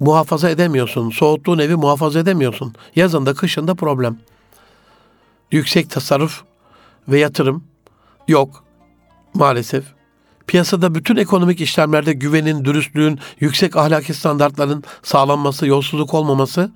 muhafaza 0.00 0.50
edemiyorsun. 0.50 1.10
Soğuttuğun 1.10 1.58
evi 1.58 1.76
muhafaza 1.76 2.18
edemiyorsun. 2.18 2.74
Yazında 2.96 3.34
kışında 3.34 3.74
problem. 3.74 4.18
Yüksek 5.50 5.90
tasarruf 5.90 6.42
ve 7.08 7.18
yatırım 7.18 7.64
yok 8.28 8.64
maalesef. 9.34 9.84
Piyasada 10.46 10.94
bütün 10.94 11.16
ekonomik 11.16 11.60
işlemlerde 11.60 12.12
güvenin, 12.12 12.64
dürüstlüğün, 12.64 13.18
yüksek 13.40 13.76
ahlaki 13.76 14.14
standartların 14.14 14.84
sağlanması, 15.02 15.66
yolsuzluk 15.66 16.14
olmaması. 16.14 16.72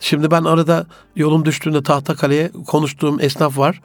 Şimdi 0.00 0.30
ben 0.30 0.44
arada 0.44 0.86
yolum 1.16 1.44
düştüğünde 1.44 1.82
Tahtakale'ye 1.82 2.50
konuştuğum 2.66 3.20
esnaf 3.20 3.58
var. 3.58 3.80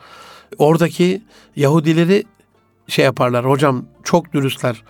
Oradaki 0.58 1.22
Yahudileri 1.56 2.24
şey 2.88 3.06
yaparlar. 3.06 3.50
Hocam 3.50 3.86
çok 4.04 4.34
dürüstler. 4.34 4.84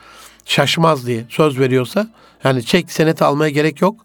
Şaşmaz 0.46 1.08
diye 1.08 1.26
söz 1.30 1.60
veriyorsa 1.60 2.10
yani 2.44 2.66
çek 2.66 2.92
senet 2.92 3.22
almaya 3.22 3.50
gerek 3.50 3.82
yok. 3.82 3.96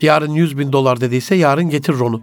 Yarın 0.00 0.32
100 0.32 0.58
bin 0.58 0.72
dolar 0.72 1.00
dediyse 1.00 1.34
yarın 1.34 1.70
getir 1.70 1.94
onu. 1.94 2.22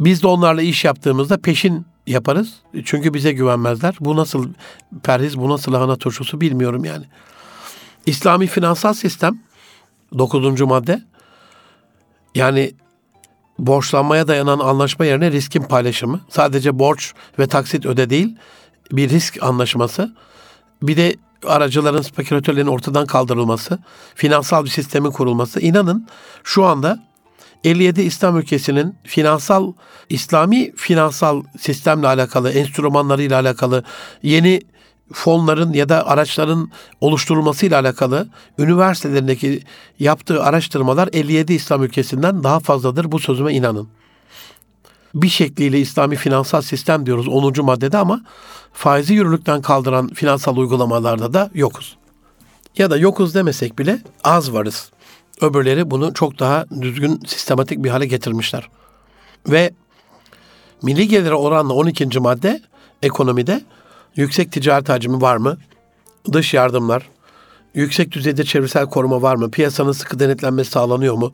Biz 0.00 0.22
de 0.22 0.26
onlarla 0.26 0.62
iş 0.62 0.84
yaptığımızda 0.84 1.38
peşin 1.38 1.86
yaparız. 2.06 2.54
Çünkü 2.84 3.14
bize 3.14 3.32
güvenmezler. 3.32 3.96
Bu 4.00 4.16
nasıl 4.16 4.48
perhiz, 5.02 5.38
bu 5.38 5.48
nasıl 5.48 5.72
lahana 5.72 5.96
turşusu 5.96 6.40
bilmiyorum 6.40 6.84
yani. 6.84 7.04
İslami 8.06 8.46
finansal 8.46 8.92
sistem 8.92 9.38
9. 10.18 10.60
madde 10.60 11.02
yani 12.34 12.74
borçlanmaya 13.58 14.28
dayanan 14.28 14.58
anlaşma 14.58 15.04
yerine 15.04 15.30
riskin 15.30 15.62
paylaşımı. 15.62 16.20
Sadece 16.28 16.78
borç 16.78 17.12
ve 17.38 17.46
taksit 17.46 17.86
öde 17.86 18.10
değil, 18.10 18.36
bir 18.92 19.10
risk 19.10 19.42
anlaşması. 19.42 20.14
Bir 20.82 20.96
de 20.96 21.16
aracıların, 21.46 22.02
spekülatörlerin 22.02 22.66
ortadan 22.66 23.06
kaldırılması, 23.06 23.78
finansal 24.14 24.64
bir 24.64 24.70
sistemin 24.70 25.10
kurulması. 25.10 25.60
İnanın 25.60 26.08
şu 26.44 26.64
anda 26.64 27.08
57 27.64 28.02
İslam 28.02 28.38
ülkesinin 28.38 28.94
finansal, 29.04 29.72
İslami 30.08 30.72
finansal 30.76 31.42
sistemle 31.60 32.06
alakalı, 32.06 32.50
enstrümanlarıyla 32.50 33.40
alakalı 33.40 33.84
yeni 34.22 34.62
fonların 35.12 35.72
ya 35.72 35.88
da 35.88 36.06
araçların 36.06 36.70
oluşturulmasıyla 37.00 37.80
alakalı 37.80 38.28
üniversitelerindeki 38.58 39.62
yaptığı 39.98 40.42
araştırmalar 40.42 41.08
57 41.12 41.52
İslam 41.52 41.82
ülkesinden 41.82 42.44
daha 42.44 42.60
fazladır. 42.60 43.12
Bu 43.12 43.18
sözüme 43.18 43.54
inanın. 43.54 43.88
Bir 45.14 45.28
şekliyle 45.28 45.80
İslami 45.80 46.16
finansal 46.16 46.62
sistem 46.62 47.06
diyoruz 47.06 47.28
10. 47.28 47.64
maddede 47.64 47.98
ama 47.98 48.20
faizi 48.72 49.14
yürürlükten 49.14 49.62
kaldıran 49.62 50.08
finansal 50.08 50.56
uygulamalarda 50.56 51.32
da 51.32 51.50
yokuz. 51.54 51.96
Ya 52.78 52.90
da 52.90 52.96
yokuz 52.96 53.34
demesek 53.34 53.78
bile 53.78 54.02
az 54.24 54.52
varız. 54.52 54.90
Öbürleri 55.40 55.90
bunu 55.90 56.14
çok 56.14 56.38
daha 56.38 56.66
düzgün, 56.80 57.20
sistematik 57.26 57.84
bir 57.84 57.90
hale 57.90 58.06
getirmişler. 58.06 58.68
Ve 59.48 59.70
milli 60.82 61.08
gelire 61.08 61.34
oranla 61.34 61.74
12. 61.74 62.20
madde 62.20 62.62
ekonomide 63.02 63.60
yüksek 64.18 64.52
ticaret 64.52 64.88
hacmi 64.88 65.20
var 65.20 65.36
mı? 65.36 65.58
Dış 66.32 66.54
yardımlar, 66.54 67.08
yüksek 67.74 68.12
düzeyde 68.12 68.44
çevresel 68.44 68.86
koruma 68.86 69.22
var 69.22 69.36
mı? 69.36 69.50
Piyasanın 69.50 69.92
sıkı 69.92 70.18
denetlenmesi 70.18 70.70
sağlanıyor 70.70 71.14
mu? 71.14 71.32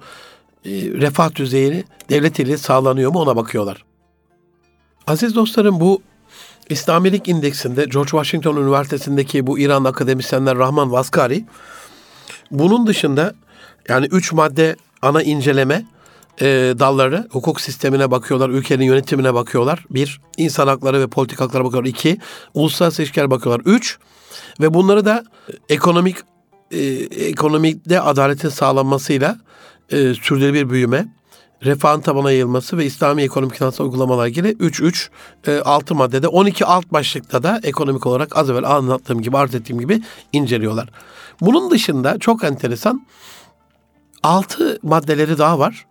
E, 0.65 0.71
refah 0.71 1.35
düzeyini 1.35 1.85
devlet 2.11 2.39
ile 2.39 2.57
sağlanıyor 2.57 3.13
mu 3.13 3.19
ona 3.19 3.37
bakıyorlar. 3.37 3.85
Aziz 5.07 5.35
dostlarım 5.35 5.81
bu 5.81 6.03
İslamilik 6.69 7.29
indeksinde 7.29 7.85
George 7.85 8.11
Washington 8.11 8.57
Üniversitesi'ndeki 8.57 9.47
bu 9.47 9.59
İran 9.59 9.85
akademisyenler 9.85 10.59
Rahman 10.59 10.93
Vaskari 10.93 11.45
bunun 12.51 12.87
dışında 12.87 13.35
yani 13.89 14.07
üç 14.07 14.33
madde 14.33 14.77
ana 15.03 15.23
inceleme 15.23 15.85
e, 16.41 16.47
dalları 16.79 17.29
hukuk 17.31 17.61
sistemine 17.61 18.11
bakıyorlar, 18.11 18.51
ülkenin 18.51 18.85
yönetimine 18.85 19.35
bakıyorlar. 19.35 19.85
Bir, 19.91 20.21
insan 20.37 20.67
hakları 20.67 21.01
ve 21.01 21.07
politik 21.07 21.41
haklara 21.41 21.65
bakıyorlar. 21.65 21.91
İki, 21.91 22.19
uluslararası 22.55 23.03
ilişkiler 23.03 23.31
bakıyorlar. 23.31 23.63
Üç, 23.67 23.99
ve 24.61 24.75
bunları 24.75 25.05
da 25.05 25.25
ekonomik 25.69 26.17
e, 26.71 26.81
ekonomide 27.27 28.01
adaletin 28.01 28.49
sağlanmasıyla 28.49 29.39
e, 29.91 30.15
sürdürülebilir 30.15 30.71
büyüme, 30.71 31.09
refahın 31.65 32.01
tabana 32.01 32.31
yayılması 32.31 32.79
ve 32.79 32.85
İslami 32.87 33.23
ekonomik 33.23 33.57
finansal 33.57 33.85
uygulamalar 33.85 34.27
ilgili 34.27 34.53
3-3 34.53 35.09
e, 35.47 35.61
6 35.61 35.95
maddede 35.95 36.29
12 36.29 36.65
alt 36.65 36.93
başlıkta 36.93 37.43
da 37.43 37.61
ekonomik 37.63 38.07
olarak 38.07 38.37
az 38.37 38.51
evvel 38.51 38.71
anlattığım 38.71 39.23
gibi 39.23 39.39
arz 39.39 39.55
ettiğim 39.55 39.81
gibi 39.81 40.03
inceliyorlar. 40.33 40.89
Bunun 41.41 41.71
dışında 41.71 42.19
çok 42.19 42.45
enteresan 42.45 43.07
6 44.23 44.79
maddeleri 44.83 45.39
daha 45.39 45.59
var. 45.59 45.87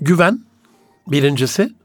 Güven 0.00 0.44
birincisi 1.06 1.78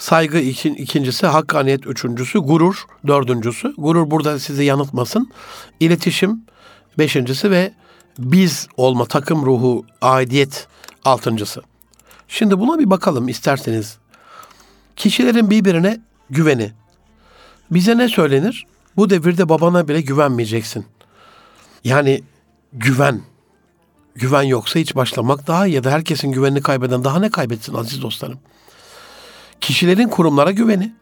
Saygı 0.00 0.38
için 0.38 0.74
ikincisi, 0.74 1.26
hakkaniyet 1.26 1.86
üçüncüsü, 1.86 2.38
gurur 2.38 2.84
dördüncüsü. 3.06 3.74
Gurur 3.78 4.10
burada 4.10 4.38
sizi 4.38 4.64
yanıltmasın. 4.64 5.30
İletişim 5.80 6.44
beşincisi 6.98 7.50
ve 7.50 7.72
biz 8.18 8.68
olma, 8.76 9.06
takım 9.06 9.46
ruhu, 9.46 9.84
aidiyet 10.02 10.68
altıncısı. 11.04 11.62
Şimdi 12.28 12.58
buna 12.58 12.78
bir 12.78 12.90
bakalım 12.90 13.28
isterseniz. 13.28 13.98
Kişilerin 14.96 15.50
birbirine 15.50 16.00
güveni. 16.30 16.72
Bize 17.70 17.98
ne 17.98 18.08
söylenir? 18.08 18.66
Bu 18.96 19.10
devirde 19.10 19.48
babana 19.48 19.88
bile 19.88 20.00
güvenmeyeceksin. 20.00 20.86
Yani 21.84 22.22
güven. 22.72 23.20
Güven 24.14 24.42
yoksa 24.42 24.80
hiç 24.80 24.96
başlamak 24.96 25.46
daha 25.46 25.66
iyi 25.66 25.74
ya 25.74 25.84
da 25.84 25.90
herkesin 25.90 26.32
güvenini 26.32 26.62
kaybeden 26.62 27.04
daha 27.04 27.18
ne 27.18 27.30
kaybetsin 27.30 27.74
aziz 27.74 28.02
dostlarım. 28.02 28.38
Kişilerin 29.60 30.08
kurumlara 30.08 30.50
güveni. 30.50 30.94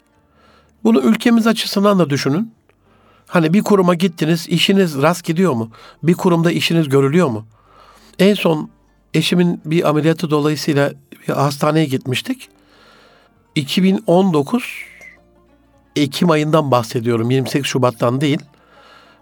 Bunu 0.84 1.00
ülkemiz 1.00 1.46
açısından 1.46 1.98
da 1.98 2.10
düşünün. 2.10 2.52
Hani 3.26 3.52
bir 3.52 3.62
kuruma 3.62 3.94
gittiniz, 3.94 4.48
işiniz 4.48 5.02
rast 5.02 5.24
gidiyor 5.24 5.52
mu? 5.52 5.70
Bir 6.02 6.14
kurumda 6.14 6.50
işiniz 6.50 6.88
görülüyor 6.88 7.28
mu? 7.28 7.46
En 8.18 8.34
son 8.34 8.70
eşimin 9.14 9.60
bir 9.64 9.88
ameliyatı 9.88 10.30
dolayısıyla 10.30 10.92
bir 11.28 11.32
hastaneye 11.32 11.84
gitmiştik. 11.84 12.48
2019 13.54 14.64
Ekim 15.96 16.30
ayından 16.30 16.70
bahsediyorum. 16.70 17.30
28 17.30 17.70
Şubat'tan 17.70 18.20
değil. 18.20 18.40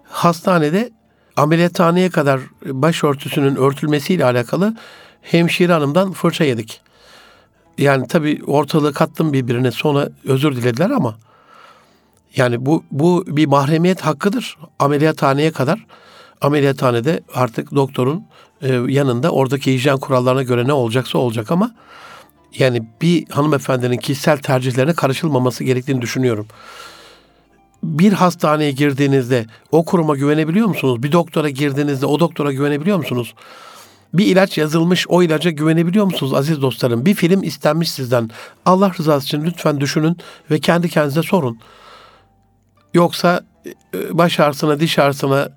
Hastanede 0.03 0.91
ameliyathaneye 1.37 2.09
kadar 2.09 2.41
başörtüsünün 2.65 3.55
örtülmesiyle 3.55 4.25
alakalı 4.25 4.75
hemşire 5.21 5.73
hanımdan 5.73 6.11
fırça 6.11 6.43
yedik. 6.43 6.81
Yani 7.77 8.07
tabii 8.07 8.41
ortalığı 8.47 8.93
kattım 8.93 9.33
birbirine 9.33 9.71
sonra 9.71 10.09
özür 10.25 10.55
dilediler 10.55 10.89
ama 10.89 11.17
yani 12.35 12.65
bu 12.65 12.83
bu 12.91 13.23
bir 13.27 13.45
mahremiyet 13.45 14.01
hakkıdır. 14.01 14.57
Ameliyathaneye 14.79 15.51
kadar 15.51 15.85
ameliyathanede 16.41 17.21
artık 17.33 17.75
doktorun 17.75 18.25
e, 18.61 18.73
yanında 18.73 19.31
oradaki 19.31 19.73
hijyen 19.73 19.97
kurallarına 19.97 20.43
göre 20.43 20.67
ne 20.67 20.73
olacaksa 20.73 21.17
olacak 21.17 21.51
ama 21.51 21.75
yani 22.57 22.83
bir 23.01 23.29
hanımefendinin 23.29 23.97
kişisel 23.97 24.37
tercihlerine 24.37 24.93
karışılmaması 24.93 25.63
gerektiğini 25.63 26.01
düşünüyorum. 26.01 26.47
Bir 27.83 28.13
hastaneye 28.13 28.71
girdiğinizde 28.71 29.45
o 29.71 29.85
kuruma 29.85 30.15
güvenebiliyor 30.15 30.67
musunuz? 30.67 31.03
Bir 31.03 31.11
doktora 31.11 31.49
girdiğinizde 31.49 32.05
o 32.05 32.19
doktora 32.19 32.51
güvenebiliyor 32.51 32.97
musunuz? 32.97 33.33
Bir 34.13 34.25
ilaç 34.25 34.57
yazılmış 34.57 35.05
o 35.09 35.23
ilaca 35.23 35.51
güvenebiliyor 35.51 36.05
musunuz 36.05 36.33
aziz 36.33 36.61
dostlarım? 36.61 37.05
Bir 37.05 37.13
film 37.13 37.43
istenmiş 37.43 37.91
sizden. 37.91 38.29
Allah 38.65 38.91
rızası 38.99 39.25
için 39.25 39.43
lütfen 39.43 39.79
düşünün 39.79 40.17
ve 40.51 40.59
kendi 40.59 40.89
kendinize 40.89 41.23
sorun. 41.23 41.59
Yoksa 42.93 43.41
e, 43.93 44.17
baş 44.17 44.39
ağrısına, 44.39 44.79
diş 44.79 44.99
ağrısına, 44.99 45.49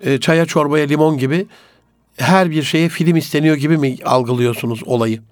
e, 0.00 0.20
çaya 0.20 0.46
çorbaya 0.46 0.86
limon 0.86 1.18
gibi 1.18 1.46
her 2.16 2.50
bir 2.50 2.62
şeye 2.62 2.88
film 2.88 3.16
isteniyor 3.16 3.56
gibi 3.56 3.78
mi 3.78 3.96
algılıyorsunuz 4.04 4.82
olayı? 4.86 5.22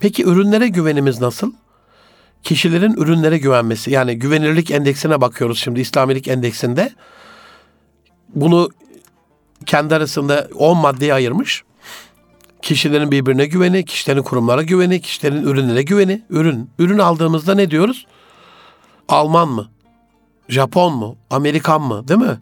Peki 0.00 0.24
ürünlere 0.24 0.68
güvenimiz 0.68 1.20
nasıl? 1.20 1.52
Kişilerin 2.42 2.94
ürünlere 2.94 3.38
güvenmesi. 3.38 3.90
Yani 3.90 4.18
güvenirlik 4.18 4.70
endeksine 4.70 5.20
bakıyoruz 5.20 5.58
şimdi 5.58 5.80
İslamilik 5.80 6.28
endeksinde. 6.28 6.92
Bunu 8.34 8.68
kendi 9.66 9.94
arasında 9.94 10.48
10 10.54 10.78
maddeye 10.78 11.14
ayırmış. 11.14 11.62
Kişilerin 12.62 13.10
birbirine 13.10 13.46
güveni, 13.46 13.84
kişilerin 13.84 14.22
kurumlara 14.22 14.62
güveni, 14.62 15.00
kişilerin 15.00 15.42
ürünlere 15.42 15.82
güveni. 15.82 16.22
Ürün. 16.30 16.70
Ürün 16.78 16.98
aldığımızda 16.98 17.54
ne 17.54 17.70
diyoruz? 17.70 18.06
Alman 19.08 19.48
mı? 19.48 19.68
Japon 20.48 20.94
mu? 20.94 21.16
Amerikan 21.30 21.82
mı? 21.82 22.08
Değil 22.08 22.20
mi? 22.20 22.38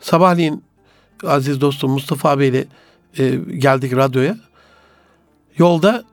Sabahleyin 0.00 0.64
aziz 1.26 1.60
dostum 1.60 1.90
Mustafa 1.90 2.30
abiyle 2.30 2.64
e, 3.18 3.28
geldik 3.36 3.96
radyoya. 3.96 4.36
Yolda 5.58 6.04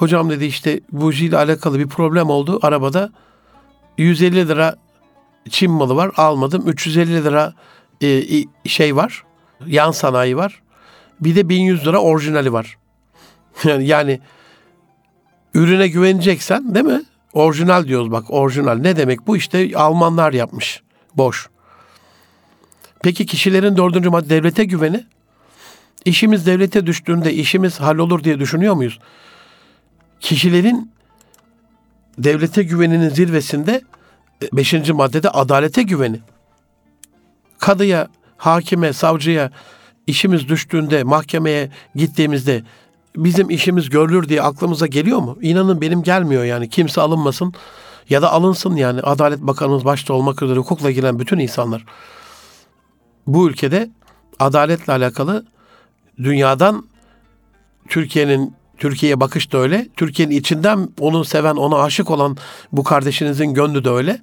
hocam 0.00 0.30
dedi 0.30 0.44
işte 0.44 0.80
buji 0.92 1.26
ile 1.26 1.36
alakalı 1.36 1.78
bir 1.78 1.88
problem 1.88 2.30
oldu 2.30 2.58
arabada. 2.62 3.10
150 3.98 4.48
lira 4.48 4.76
Çin 5.50 5.70
malı 5.70 5.96
var 5.96 6.10
almadım. 6.16 6.68
350 6.68 7.24
lira 7.24 7.54
e, 8.02 8.22
şey 8.68 8.96
var. 8.96 9.24
Yan 9.66 9.90
sanayi 9.90 10.36
var. 10.36 10.62
Bir 11.20 11.36
de 11.36 11.48
1100 11.48 11.86
lira 11.86 11.98
orijinali 11.98 12.52
var. 12.52 12.76
Yani, 13.64 13.86
yani 13.86 14.20
ürüne 15.54 15.88
güveneceksen 15.88 16.74
değil 16.74 16.86
mi? 16.86 17.02
Orijinal 17.32 17.88
diyoruz 17.88 18.10
bak 18.10 18.24
orijinal. 18.28 18.74
Ne 18.74 18.96
demek 18.96 19.26
bu? 19.26 19.36
işte 19.36 19.70
Almanlar 19.74 20.32
yapmış. 20.32 20.82
Boş. 21.16 21.48
Peki 23.02 23.26
kişilerin 23.26 23.76
dördüncü 23.76 24.10
madde 24.10 24.30
devlete 24.30 24.64
güveni. 24.64 25.06
İşimiz 26.04 26.46
devlete 26.46 26.86
düştüğünde 26.86 27.34
işimiz 27.34 27.80
hallolur 27.80 28.24
diye 28.24 28.38
düşünüyor 28.38 28.74
muyuz? 28.74 28.98
Kişilerin 30.20 30.92
devlete 32.18 32.62
güveninin 32.62 33.08
zirvesinde 33.08 33.82
e, 34.42 34.48
beşinci 34.52 34.92
maddede 34.92 35.30
adalete 35.30 35.82
güveni. 35.82 36.20
Kadıya, 37.58 38.08
hakime, 38.36 38.92
savcıya 38.92 39.50
işimiz 40.06 40.48
düştüğünde, 40.48 41.02
mahkemeye 41.02 41.70
gittiğimizde 41.94 42.62
bizim 43.16 43.50
işimiz 43.50 43.90
görülür 43.90 44.28
diye 44.28 44.42
aklımıza 44.42 44.86
geliyor 44.86 45.18
mu? 45.18 45.38
İnanın 45.40 45.80
benim 45.80 46.02
gelmiyor 46.02 46.44
yani. 46.44 46.68
Kimse 46.68 47.00
alınmasın 47.00 47.54
ya 48.10 48.22
da 48.22 48.32
alınsın 48.32 48.76
yani. 48.76 49.00
Adalet 49.00 49.40
Bakanımız 49.40 49.84
başta 49.84 50.14
olmak 50.14 50.42
üzere 50.42 50.58
hukukla 50.58 50.90
ilgilenen 50.90 51.18
bütün 51.18 51.38
insanlar. 51.38 51.84
Bu 53.26 53.48
ülkede 53.48 53.90
adaletle 54.38 54.92
alakalı 54.92 55.46
dünyadan 56.18 56.86
Türkiye'nin 57.88 58.54
Türkiye'ye 58.80 59.20
bakış 59.20 59.52
da 59.52 59.58
öyle. 59.58 59.88
Türkiye'nin 59.96 60.34
içinden 60.34 60.88
onu 61.00 61.24
seven, 61.24 61.56
ona 61.56 61.82
aşık 61.82 62.10
olan 62.10 62.36
bu 62.72 62.84
kardeşinizin 62.84 63.54
gönlü 63.54 63.84
de 63.84 63.90
öyle. 63.90 64.20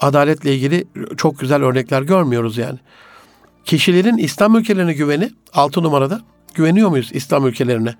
Adaletle 0.00 0.54
ilgili 0.54 0.84
çok 1.16 1.38
güzel 1.38 1.62
örnekler 1.62 2.02
görmüyoruz 2.02 2.58
yani. 2.58 2.78
Kişilerin 3.64 4.16
İslam 4.16 4.56
ülkelerine 4.56 4.92
güveni 4.92 5.30
altı 5.52 5.82
numarada. 5.82 6.20
Güveniyor 6.54 6.88
muyuz 6.88 7.10
İslam 7.12 7.46
ülkelerine? 7.46 7.94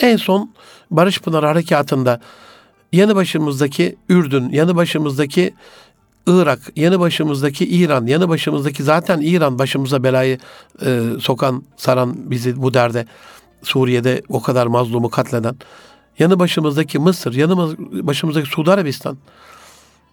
En 0.00 0.16
son 0.16 0.54
Barış 0.90 1.20
Pınar 1.20 1.44
Harekatı'nda 1.44 2.20
yanı 2.92 3.14
başımızdaki 3.14 3.96
Ürdün, 4.08 4.48
yanı 4.48 4.76
başımızdaki 4.76 5.54
Irak, 6.26 6.58
yanı 6.76 7.00
başımızdaki 7.00 7.68
İran, 7.68 8.06
yanı 8.06 8.28
başımızdaki 8.28 8.82
zaten 8.82 9.20
İran 9.20 9.58
başımıza 9.58 10.02
belayı 10.02 10.38
e, 10.86 11.00
sokan, 11.20 11.62
saran 11.76 12.30
bizi 12.30 12.62
bu 12.62 12.74
derde. 12.74 13.06
Suriye'de 13.62 14.22
o 14.28 14.42
kadar 14.42 14.66
mazlumu 14.66 15.10
katleden. 15.10 15.56
Yanı 16.18 16.38
başımızdaki 16.38 16.98
Mısır, 16.98 17.34
yanı 17.34 17.76
başımızdaki 18.06 18.48
Suudi 18.48 18.70
Arabistan. 18.70 19.18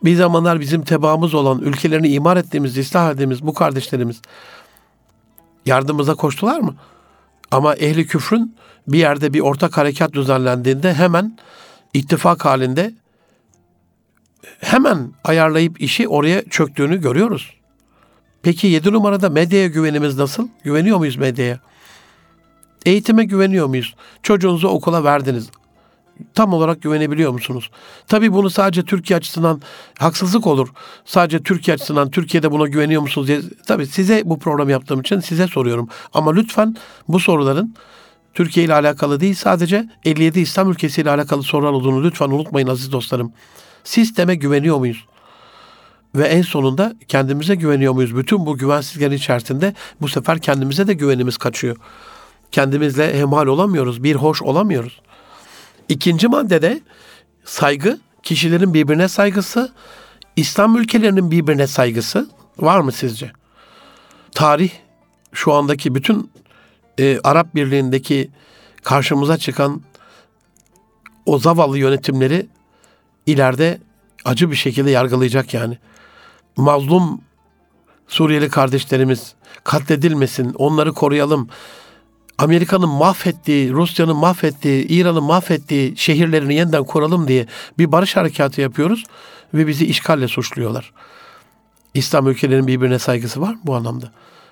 Bir 0.03 0.15
zamanlar 0.15 0.59
bizim 0.59 0.81
tebaamız 0.81 1.33
olan, 1.33 1.59
ülkelerini 1.59 2.07
imar 2.07 2.37
ettiğimiz, 2.37 2.77
ıslah 2.77 3.11
ettiğimiz 3.11 3.41
bu 3.41 3.53
kardeşlerimiz 3.53 4.21
yardımımıza 5.65 6.15
koştular 6.15 6.59
mı? 6.59 6.75
Ama 7.51 7.75
ehli 7.75 8.07
küfrün 8.07 8.55
bir 8.87 8.97
yerde 8.97 9.33
bir 9.33 9.39
ortak 9.39 9.77
harekat 9.77 10.13
düzenlendiğinde 10.13 10.93
hemen 10.93 11.37
ittifak 11.93 12.45
halinde 12.45 12.93
hemen 14.59 15.13
ayarlayıp 15.23 15.81
işi 15.81 16.07
oraya 16.07 16.49
çöktüğünü 16.49 17.01
görüyoruz. 17.01 17.53
Peki 18.41 18.67
yedi 18.67 18.91
numarada 18.91 19.29
medyaya 19.29 19.67
güvenimiz 19.67 20.17
nasıl? 20.17 20.47
Güveniyor 20.63 20.97
muyuz 20.97 21.15
medyaya? 21.15 21.59
Eğitime 22.85 23.23
güveniyor 23.23 23.67
muyuz? 23.67 23.95
Çocuğunuzu 24.23 24.67
okula 24.67 25.03
verdiniz. 25.03 25.49
Tam 26.33 26.53
olarak 26.53 26.81
güvenebiliyor 26.81 27.31
musunuz? 27.31 27.69
Tabii 28.07 28.33
bunu 28.33 28.49
sadece 28.49 28.83
Türkiye 28.83 29.17
açısından 29.17 29.61
haksızlık 29.99 30.47
olur. 30.47 30.69
Sadece 31.05 31.43
Türkiye 31.43 31.75
açısından 31.75 32.11
Türkiye'de 32.11 32.51
buna 32.51 32.67
güveniyor 32.67 33.01
musunuz 33.01 33.27
diye. 33.27 33.41
Tabii 33.67 33.87
size 33.87 34.21
bu 34.25 34.39
program 34.39 34.69
yaptığım 34.69 35.01
için 35.01 35.19
size 35.19 35.47
soruyorum. 35.47 35.89
Ama 36.13 36.33
lütfen 36.33 36.75
bu 37.07 37.19
soruların 37.19 37.75
Türkiye 38.33 38.65
ile 38.65 38.73
alakalı 38.73 39.19
değil 39.19 39.35
sadece 39.35 39.89
57 40.05 40.39
İslam 40.39 40.71
ülkesi 40.71 41.01
ile 41.01 41.09
alakalı 41.09 41.43
sorular 41.43 41.71
olduğunu 41.71 42.03
lütfen 42.03 42.29
unutmayın 42.29 42.67
aziz 42.67 42.91
dostlarım. 42.91 43.33
Sisteme 43.83 44.35
güveniyor 44.35 44.77
muyuz? 44.77 45.05
Ve 46.15 46.27
en 46.27 46.41
sonunda 46.41 46.93
kendimize 47.07 47.55
güveniyor 47.55 47.93
muyuz? 47.93 48.17
Bütün 48.17 48.45
bu 48.45 48.57
güvensizliklerin 48.57 49.15
içerisinde 49.15 49.73
bu 50.01 50.07
sefer 50.07 50.39
kendimize 50.39 50.87
de 50.87 50.93
güvenimiz 50.93 51.37
kaçıyor. 51.37 51.75
Kendimizle 52.55 53.19
hemhal 53.19 53.47
olamıyoruz, 53.47 54.03
bir 54.03 54.15
hoş 54.15 54.41
olamıyoruz. 54.41 55.01
İkinci 55.89 56.27
maddede 56.27 56.81
saygı, 57.45 57.99
kişilerin 58.23 58.73
birbirine 58.73 59.07
saygısı, 59.07 59.71
İslam 60.35 60.77
ülkelerinin 60.77 61.31
birbirine 61.31 61.67
saygısı 61.67 62.29
var 62.57 62.79
mı 62.79 62.91
sizce? 62.91 63.31
Tarih 64.31 64.69
şu 65.33 65.53
andaki 65.53 65.95
bütün 65.95 66.31
e, 66.99 67.19
Arap 67.23 67.55
Birliği'ndeki 67.55 68.29
karşımıza 68.83 69.37
çıkan 69.37 69.81
o 71.25 71.39
zavallı 71.39 71.77
yönetimleri 71.77 72.47
ileride 73.25 73.79
acı 74.25 74.51
bir 74.51 74.55
şekilde 74.55 74.91
yargılayacak 74.91 75.53
yani. 75.53 75.77
Mazlum 76.57 77.21
Suriyeli 78.07 78.49
kardeşlerimiz 78.49 79.33
katledilmesin, 79.63 80.53
onları 80.53 80.93
koruyalım. 80.93 81.49
Amerika'nın 82.37 82.89
mahvettiği, 82.89 83.71
Rusya'nın 83.71 84.15
mahvettiği, 84.15 84.87
İran'ın 84.87 85.23
mahvettiği 85.23 85.97
şehirlerini 85.97 86.55
yeniden 86.55 86.83
kuralım 86.83 87.27
diye 87.27 87.47
bir 87.77 87.91
barış 87.91 88.15
harekatı 88.15 88.61
yapıyoruz 88.61 89.03
ve 89.53 89.67
bizi 89.67 89.85
işgalle 89.85 90.27
suçluyorlar. 90.27 90.91
İslam 91.93 92.27
ülkelerinin 92.27 92.67
birbirine 92.67 92.99
saygısı 92.99 93.41
var 93.41 93.53
mı 93.53 93.59
bu 93.63 93.75
anlamda? 93.75 94.11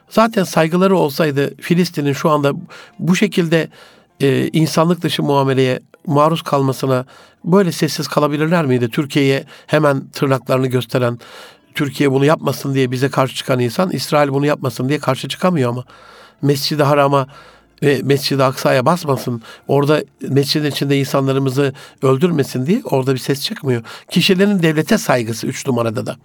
Zaten 0.10 0.44
saygıları 0.44 0.96
olsaydı 0.96 1.56
Filistin'in 1.62 2.14
şu 2.14 2.30
anda 2.30 2.54
bu 3.00 3.16
şekilde 3.16 3.70
e, 4.20 4.48
insanlık 4.48 5.02
dışı 5.02 5.24
muameleye 5.24 5.80
maruz 6.08 6.42
kalmasına 6.42 7.06
böyle 7.46 7.72
sessiz 7.72 8.08
kalabilirler 8.08 8.66
miydi? 8.66 8.90
Türkiye'ye 8.90 9.46
hemen 9.68 10.08
tırnaklarını 10.08 10.68
gösteren, 10.68 11.20
Türkiye 11.76 12.12
bunu 12.12 12.26
yapmasın 12.26 12.74
diye 12.74 12.92
bize 12.92 13.10
karşı 13.10 13.36
çıkan 13.36 13.60
insan, 13.60 13.92
İsrail 13.92 14.30
bunu 14.30 14.46
yapmasın 14.46 14.90
diye 14.90 15.00
karşı 15.00 15.28
çıkamıyor 15.28 15.70
ama. 15.70 15.84
Mescid-i 16.42 16.84
Haram'a 16.84 17.28
ve 17.84 18.02
Mescid-i 18.04 18.44
Aksa'ya 18.44 18.86
basmasın, 18.86 19.42
orada 19.68 20.04
mescidin 20.22 20.72
içinde 20.72 21.00
insanlarımızı 21.00 21.74
öldürmesin 22.02 22.66
diye 22.66 22.82
orada 22.84 23.14
bir 23.14 23.20
ses 23.20 23.42
çıkmıyor. 23.44 23.84
Kişilerin 24.12 24.64
devlete 24.64 24.98
saygısı 24.98 25.48
üç 25.48 25.68
numarada 25.68 26.06
da, 26.06 26.18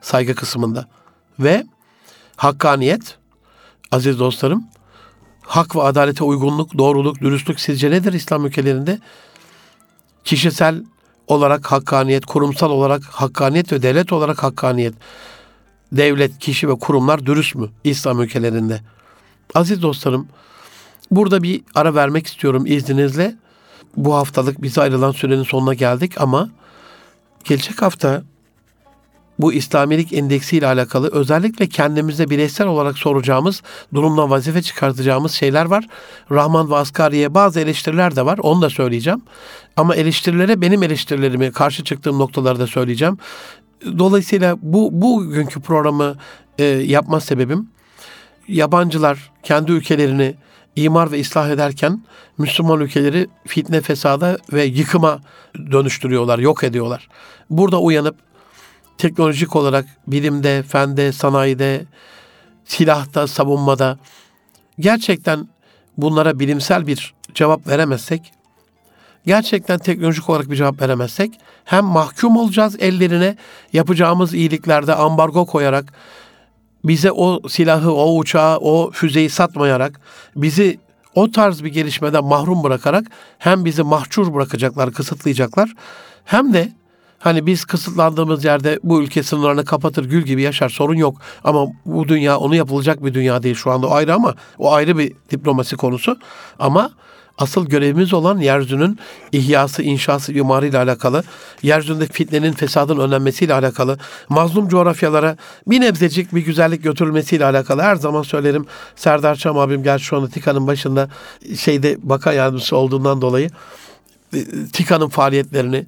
saygı 0.00 0.34
kısmında. 0.34 0.88
Ve 1.38 1.66
hakkaniyet, 2.36 3.18
aziz 3.90 4.18
dostlarım, 4.18 4.64
hak 5.42 5.76
ve 5.76 5.82
adalete 5.82 6.24
uygunluk, 6.24 6.78
doğruluk, 6.78 7.20
dürüstlük 7.20 7.60
sizce 7.60 7.90
nedir 7.90 8.12
İslam 8.12 8.46
ülkelerinde? 8.46 8.98
Kişisel 10.24 10.82
olarak 11.26 11.72
hakkaniyet, 11.72 12.26
kurumsal 12.26 12.70
olarak 12.70 13.04
hakkaniyet 13.04 13.72
ve 13.72 13.82
devlet 13.82 14.12
olarak 14.12 14.42
hakkaniyet. 14.42 14.94
Devlet, 15.92 16.38
kişi 16.38 16.68
ve 16.68 16.74
kurumlar 16.74 17.26
dürüst 17.26 17.54
mü 17.54 17.68
İslam 17.84 18.20
ülkelerinde? 18.20 18.80
Aziz 19.54 19.82
dostlarım, 19.82 20.28
burada 21.10 21.42
bir 21.42 21.60
ara 21.74 21.94
vermek 21.94 22.26
istiyorum 22.26 22.66
izninizle. 22.66 23.36
Bu 23.96 24.14
haftalık 24.14 24.62
bize 24.62 24.80
ayrılan 24.80 25.12
sürenin 25.12 25.42
sonuna 25.42 25.74
geldik 25.74 26.20
ama 26.20 26.48
gelecek 27.44 27.82
hafta 27.82 28.22
bu 29.38 29.52
İslamilik 29.52 30.12
endeksi 30.12 30.56
ile 30.56 30.66
alakalı 30.66 31.10
özellikle 31.12 31.66
kendimize 31.66 32.30
bireysel 32.30 32.66
olarak 32.66 32.98
soracağımız, 32.98 33.62
durumdan 33.94 34.30
vazife 34.30 34.62
çıkartacağımız 34.62 35.32
şeyler 35.32 35.64
var. 35.64 35.86
Rahman 36.30 36.70
ve 36.70 36.76
Asgari'ye 36.76 37.34
bazı 37.34 37.60
eleştiriler 37.60 38.16
de 38.16 38.24
var. 38.24 38.38
Onu 38.38 38.62
da 38.62 38.70
söyleyeceğim. 38.70 39.22
Ama 39.76 39.94
eleştirilere 39.94 40.60
benim 40.60 40.82
eleştirilerimi, 40.82 41.52
karşı 41.52 41.84
çıktığım 41.84 42.18
noktaları 42.18 42.58
da 42.58 42.66
söyleyeceğim. 42.66 43.18
Dolayısıyla 43.98 44.56
bu 44.62 45.02
bugünkü 45.02 45.60
programı 45.60 46.16
e, 46.58 46.64
yapma 46.64 47.20
sebebim 47.20 47.68
yabancılar 48.48 49.30
kendi 49.42 49.72
ülkelerini 49.72 50.34
imar 50.84 51.12
ve 51.12 51.20
ıslah 51.20 51.48
ederken 51.48 52.02
Müslüman 52.38 52.80
ülkeleri 52.80 53.26
fitne, 53.46 53.80
fesada 53.80 54.38
ve 54.52 54.64
yıkıma 54.64 55.20
dönüştürüyorlar, 55.70 56.38
yok 56.38 56.64
ediyorlar. 56.64 57.08
Burada 57.50 57.80
uyanıp 57.80 58.16
teknolojik 58.98 59.56
olarak 59.56 59.86
bilimde, 60.06 60.62
fende, 60.62 61.12
sanayide, 61.12 61.84
silahta, 62.64 63.26
savunmada 63.26 63.98
gerçekten 64.78 65.48
bunlara 65.96 66.38
bilimsel 66.38 66.86
bir 66.86 67.14
cevap 67.34 67.66
veremezsek, 67.66 68.32
gerçekten 69.26 69.78
teknolojik 69.78 70.30
olarak 70.30 70.50
bir 70.50 70.56
cevap 70.56 70.82
veremezsek 70.82 71.40
hem 71.64 71.84
mahkum 71.84 72.36
olacağız 72.36 72.76
ellerine 72.80 73.36
yapacağımız 73.72 74.34
iyiliklerde 74.34 74.94
ambargo 74.94 75.46
koyarak 75.46 75.92
bize 76.88 77.12
o 77.12 77.48
silahı, 77.48 77.92
o 77.92 78.18
uçağı, 78.18 78.56
o 78.56 78.90
füzeyi 78.90 79.30
satmayarak 79.30 80.00
bizi 80.36 80.78
o 81.14 81.30
tarz 81.30 81.64
bir 81.64 81.68
gelişmeden 81.72 82.24
mahrum 82.24 82.62
bırakarak 82.62 83.06
hem 83.38 83.64
bizi 83.64 83.82
mahcur 83.82 84.34
bırakacaklar, 84.34 84.92
kısıtlayacaklar 84.92 85.74
hem 86.24 86.52
de 86.52 86.78
Hani 87.18 87.46
biz 87.46 87.64
kısıtlandığımız 87.64 88.44
yerde 88.44 88.78
bu 88.82 89.02
ülke 89.02 89.22
sınırlarını 89.22 89.64
kapatır 89.64 90.04
gül 90.04 90.22
gibi 90.22 90.42
yaşar 90.42 90.68
sorun 90.68 90.94
yok. 90.94 91.16
Ama 91.44 91.66
bu 91.86 92.08
dünya 92.08 92.38
onu 92.38 92.54
yapılacak 92.54 93.04
bir 93.04 93.14
dünya 93.14 93.42
değil 93.42 93.54
şu 93.54 93.70
anda 93.70 93.86
o 93.86 93.90
ayrı 93.90 94.14
ama 94.14 94.34
o 94.58 94.72
ayrı 94.72 94.98
bir 94.98 95.12
diplomasi 95.30 95.76
konusu. 95.76 96.18
Ama 96.58 96.90
asıl 97.38 97.66
görevimiz 97.66 98.14
olan 98.14 98.38
yeryüzünün 98.38 98.98
ihyası, 99.32 99.82
inşası, 99.82 100.32
imarıyla 100.32 100.82
alakalı, 100.82 101.22
yeryüzünde 101.62 102.06
fitnenin, 102.06 102.52
fesadın 102.52 102.98
önlenmesiyle 102.98 103.54
alakalı, 103.54 103.98
mazlum 104.28 104.68
coğrafyalara 104.68 105.36
bir 105.66 105.80
nebzecik 105.80 106.34
bir 106.34 106.40
güzellik 106.40 106.82
götürülmesiyle 106.82 107.44
alakalı. 107.44 107.82
Her 107.82 107.96
zaman 107.96 108.22
söylerim 108.22 108.66
Serdar 108.96 109.34
Çam 109.34 109.58
abim 109.58 109.82
gel 109.82 109.98
şu 109.98 110.16
anda 110.16 110.28
TİKA'nın 110.28 110.66
başında 110.66 111.08
şeyde 111.56 111.96
baka 112.02 112.32
yardımcısı 112.32 112.76
olduğundan 112.76 113.20
dolayı 113.20 113.50
e, 114.34 114.38
TİKA'nın 114.72 115.08
faaliyetlerini, 115.08 115.86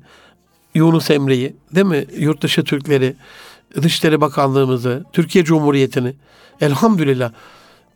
Yunus 0.74 1.10
Emre'yi, 1.10 1.56
değil 1.74 1.86
mi? 1.86 2.06
Yurt 2.18 2.42
dışı 2.42 2.64
Türkleri, 2.64 3.16
Dışişleri 3.82 4.20
Bakanlığımızı, 4.20 5.04
Türkiye 5.12 5.44
Cumhuriyeti'ni 5.44 6.14
elhamdülillah 6.60 7.32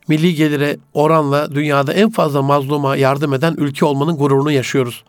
milli 0.09 0.34
gelire 0.34 0.76
oranla 0.94 1.55
dünyada 1.55 1.92
en 1.92 2.11
fazla 2.11 2.42
mazluma 2.42 2.96
yardım 2.96 3.34
eden 3.34 3.55
ülke 3.59 3.84
olmanın 3.84 4.16
gururunu 4.16 4.50
yaşıyoruz. 4.50 5.05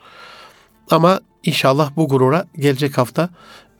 Ama 0.91 1.20
inşallah 1.43 1.91
bu 1.96 2.08
gurura 2.08 2.46
gelecek 2.60 2.98
hafta 2.98 3.30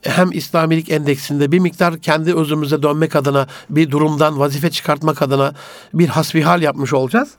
hem 0.02 0.32
İslamilik 0.32 0.92
endeksinde 0.92 1.52
bir 1.52 1.60
miktar 1.60 1.98
kendi 2.00 2.36
özümüze 2.36 2.84
dönmek 2.84 3.16
adına 3.16 3.48
bir 3.70 3.92
durumdan 3.92 4.40
vazife 4.40 4.72
çıkartmak 4.72 5.22
adına 5.22 5.54
bir 5.94 6.08
hasbihal 6.08 6.62
yapmış 6.62 6.94
olacağız. 6.94 7.32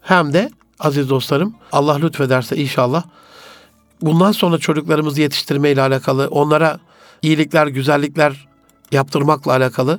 Hem 0.00 0.32
de 0.32 0.50
aziz 0.80 1.10
dostlarım 1.10 1.54
Allah 1.72 1.96
lütfederse 1.96 2.56
inşallah 2.56 3.02
bundan 4.02 4.32
sonra 4.32 4.58
çocuklarımızı 4.58 5.20
yetiştirme 5.20 5.70
ile 5.70 5.82
alakalı, 5.82 6.28
onlara 6.28 6.78
iyilikler, 7.22 7.66
güzellikler 7.66 8.48
yaptırmakla 8.92 9.52
alakalı 9.52 9.98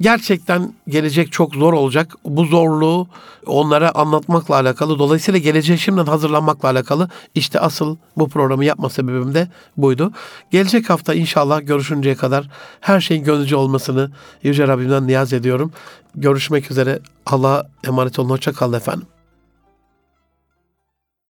gerçekten 0.00 0.74
gelecek 0.88 1.32
çok 1.32 1.54
zor 1.54 1.72
olacak. 1.72 2.14
Bu 2.24 2.44
zorluğu 2.44 3.08
onlara 3.46 3.94
anlatmakla 3.94 4.54
alakalı. 4.54 4.98
Dolayısıyla 4.98 5.40
geleceğe 5.40 5.78
şimdiden 5.78 6.06
hazırlanmakla 6.06 6.68
alakalı. 6.68 7.08
İşte 7.34 7.60
asıl 7.60 7.96
bu 8.16 8.28
programı 8.28 8.64
yapma 8.64 8.90
sebebim 8.90 9.34
de 9.34 9.48
buydu. 9.76 10.12
Gelecek 10.50 10.90
hafta 10.90 11.14
inşallah 11.14 11.66
görüşünceye 11.66 12.14
kadar 12.14 12.48
her 12.80 13.00
şeyin 13.00 13.24
gönlücü 13.24 13.56
olmasını 13.56 14.10
Yüce 14.42 14.68
Rabbimden 14.68 15.06
niyaz 15.06 15.32
ediyorum. 15.32 15.72
Görüşmek 16.14 16.70
üzere. 16.70 16.98
Allah'a 17.26 17.66
emanet 17.84 18.18
olun. 18.18 18.30
Hoşça 18.30 18.52
kalın 18.52 18.72
efendim. 18.72 19.15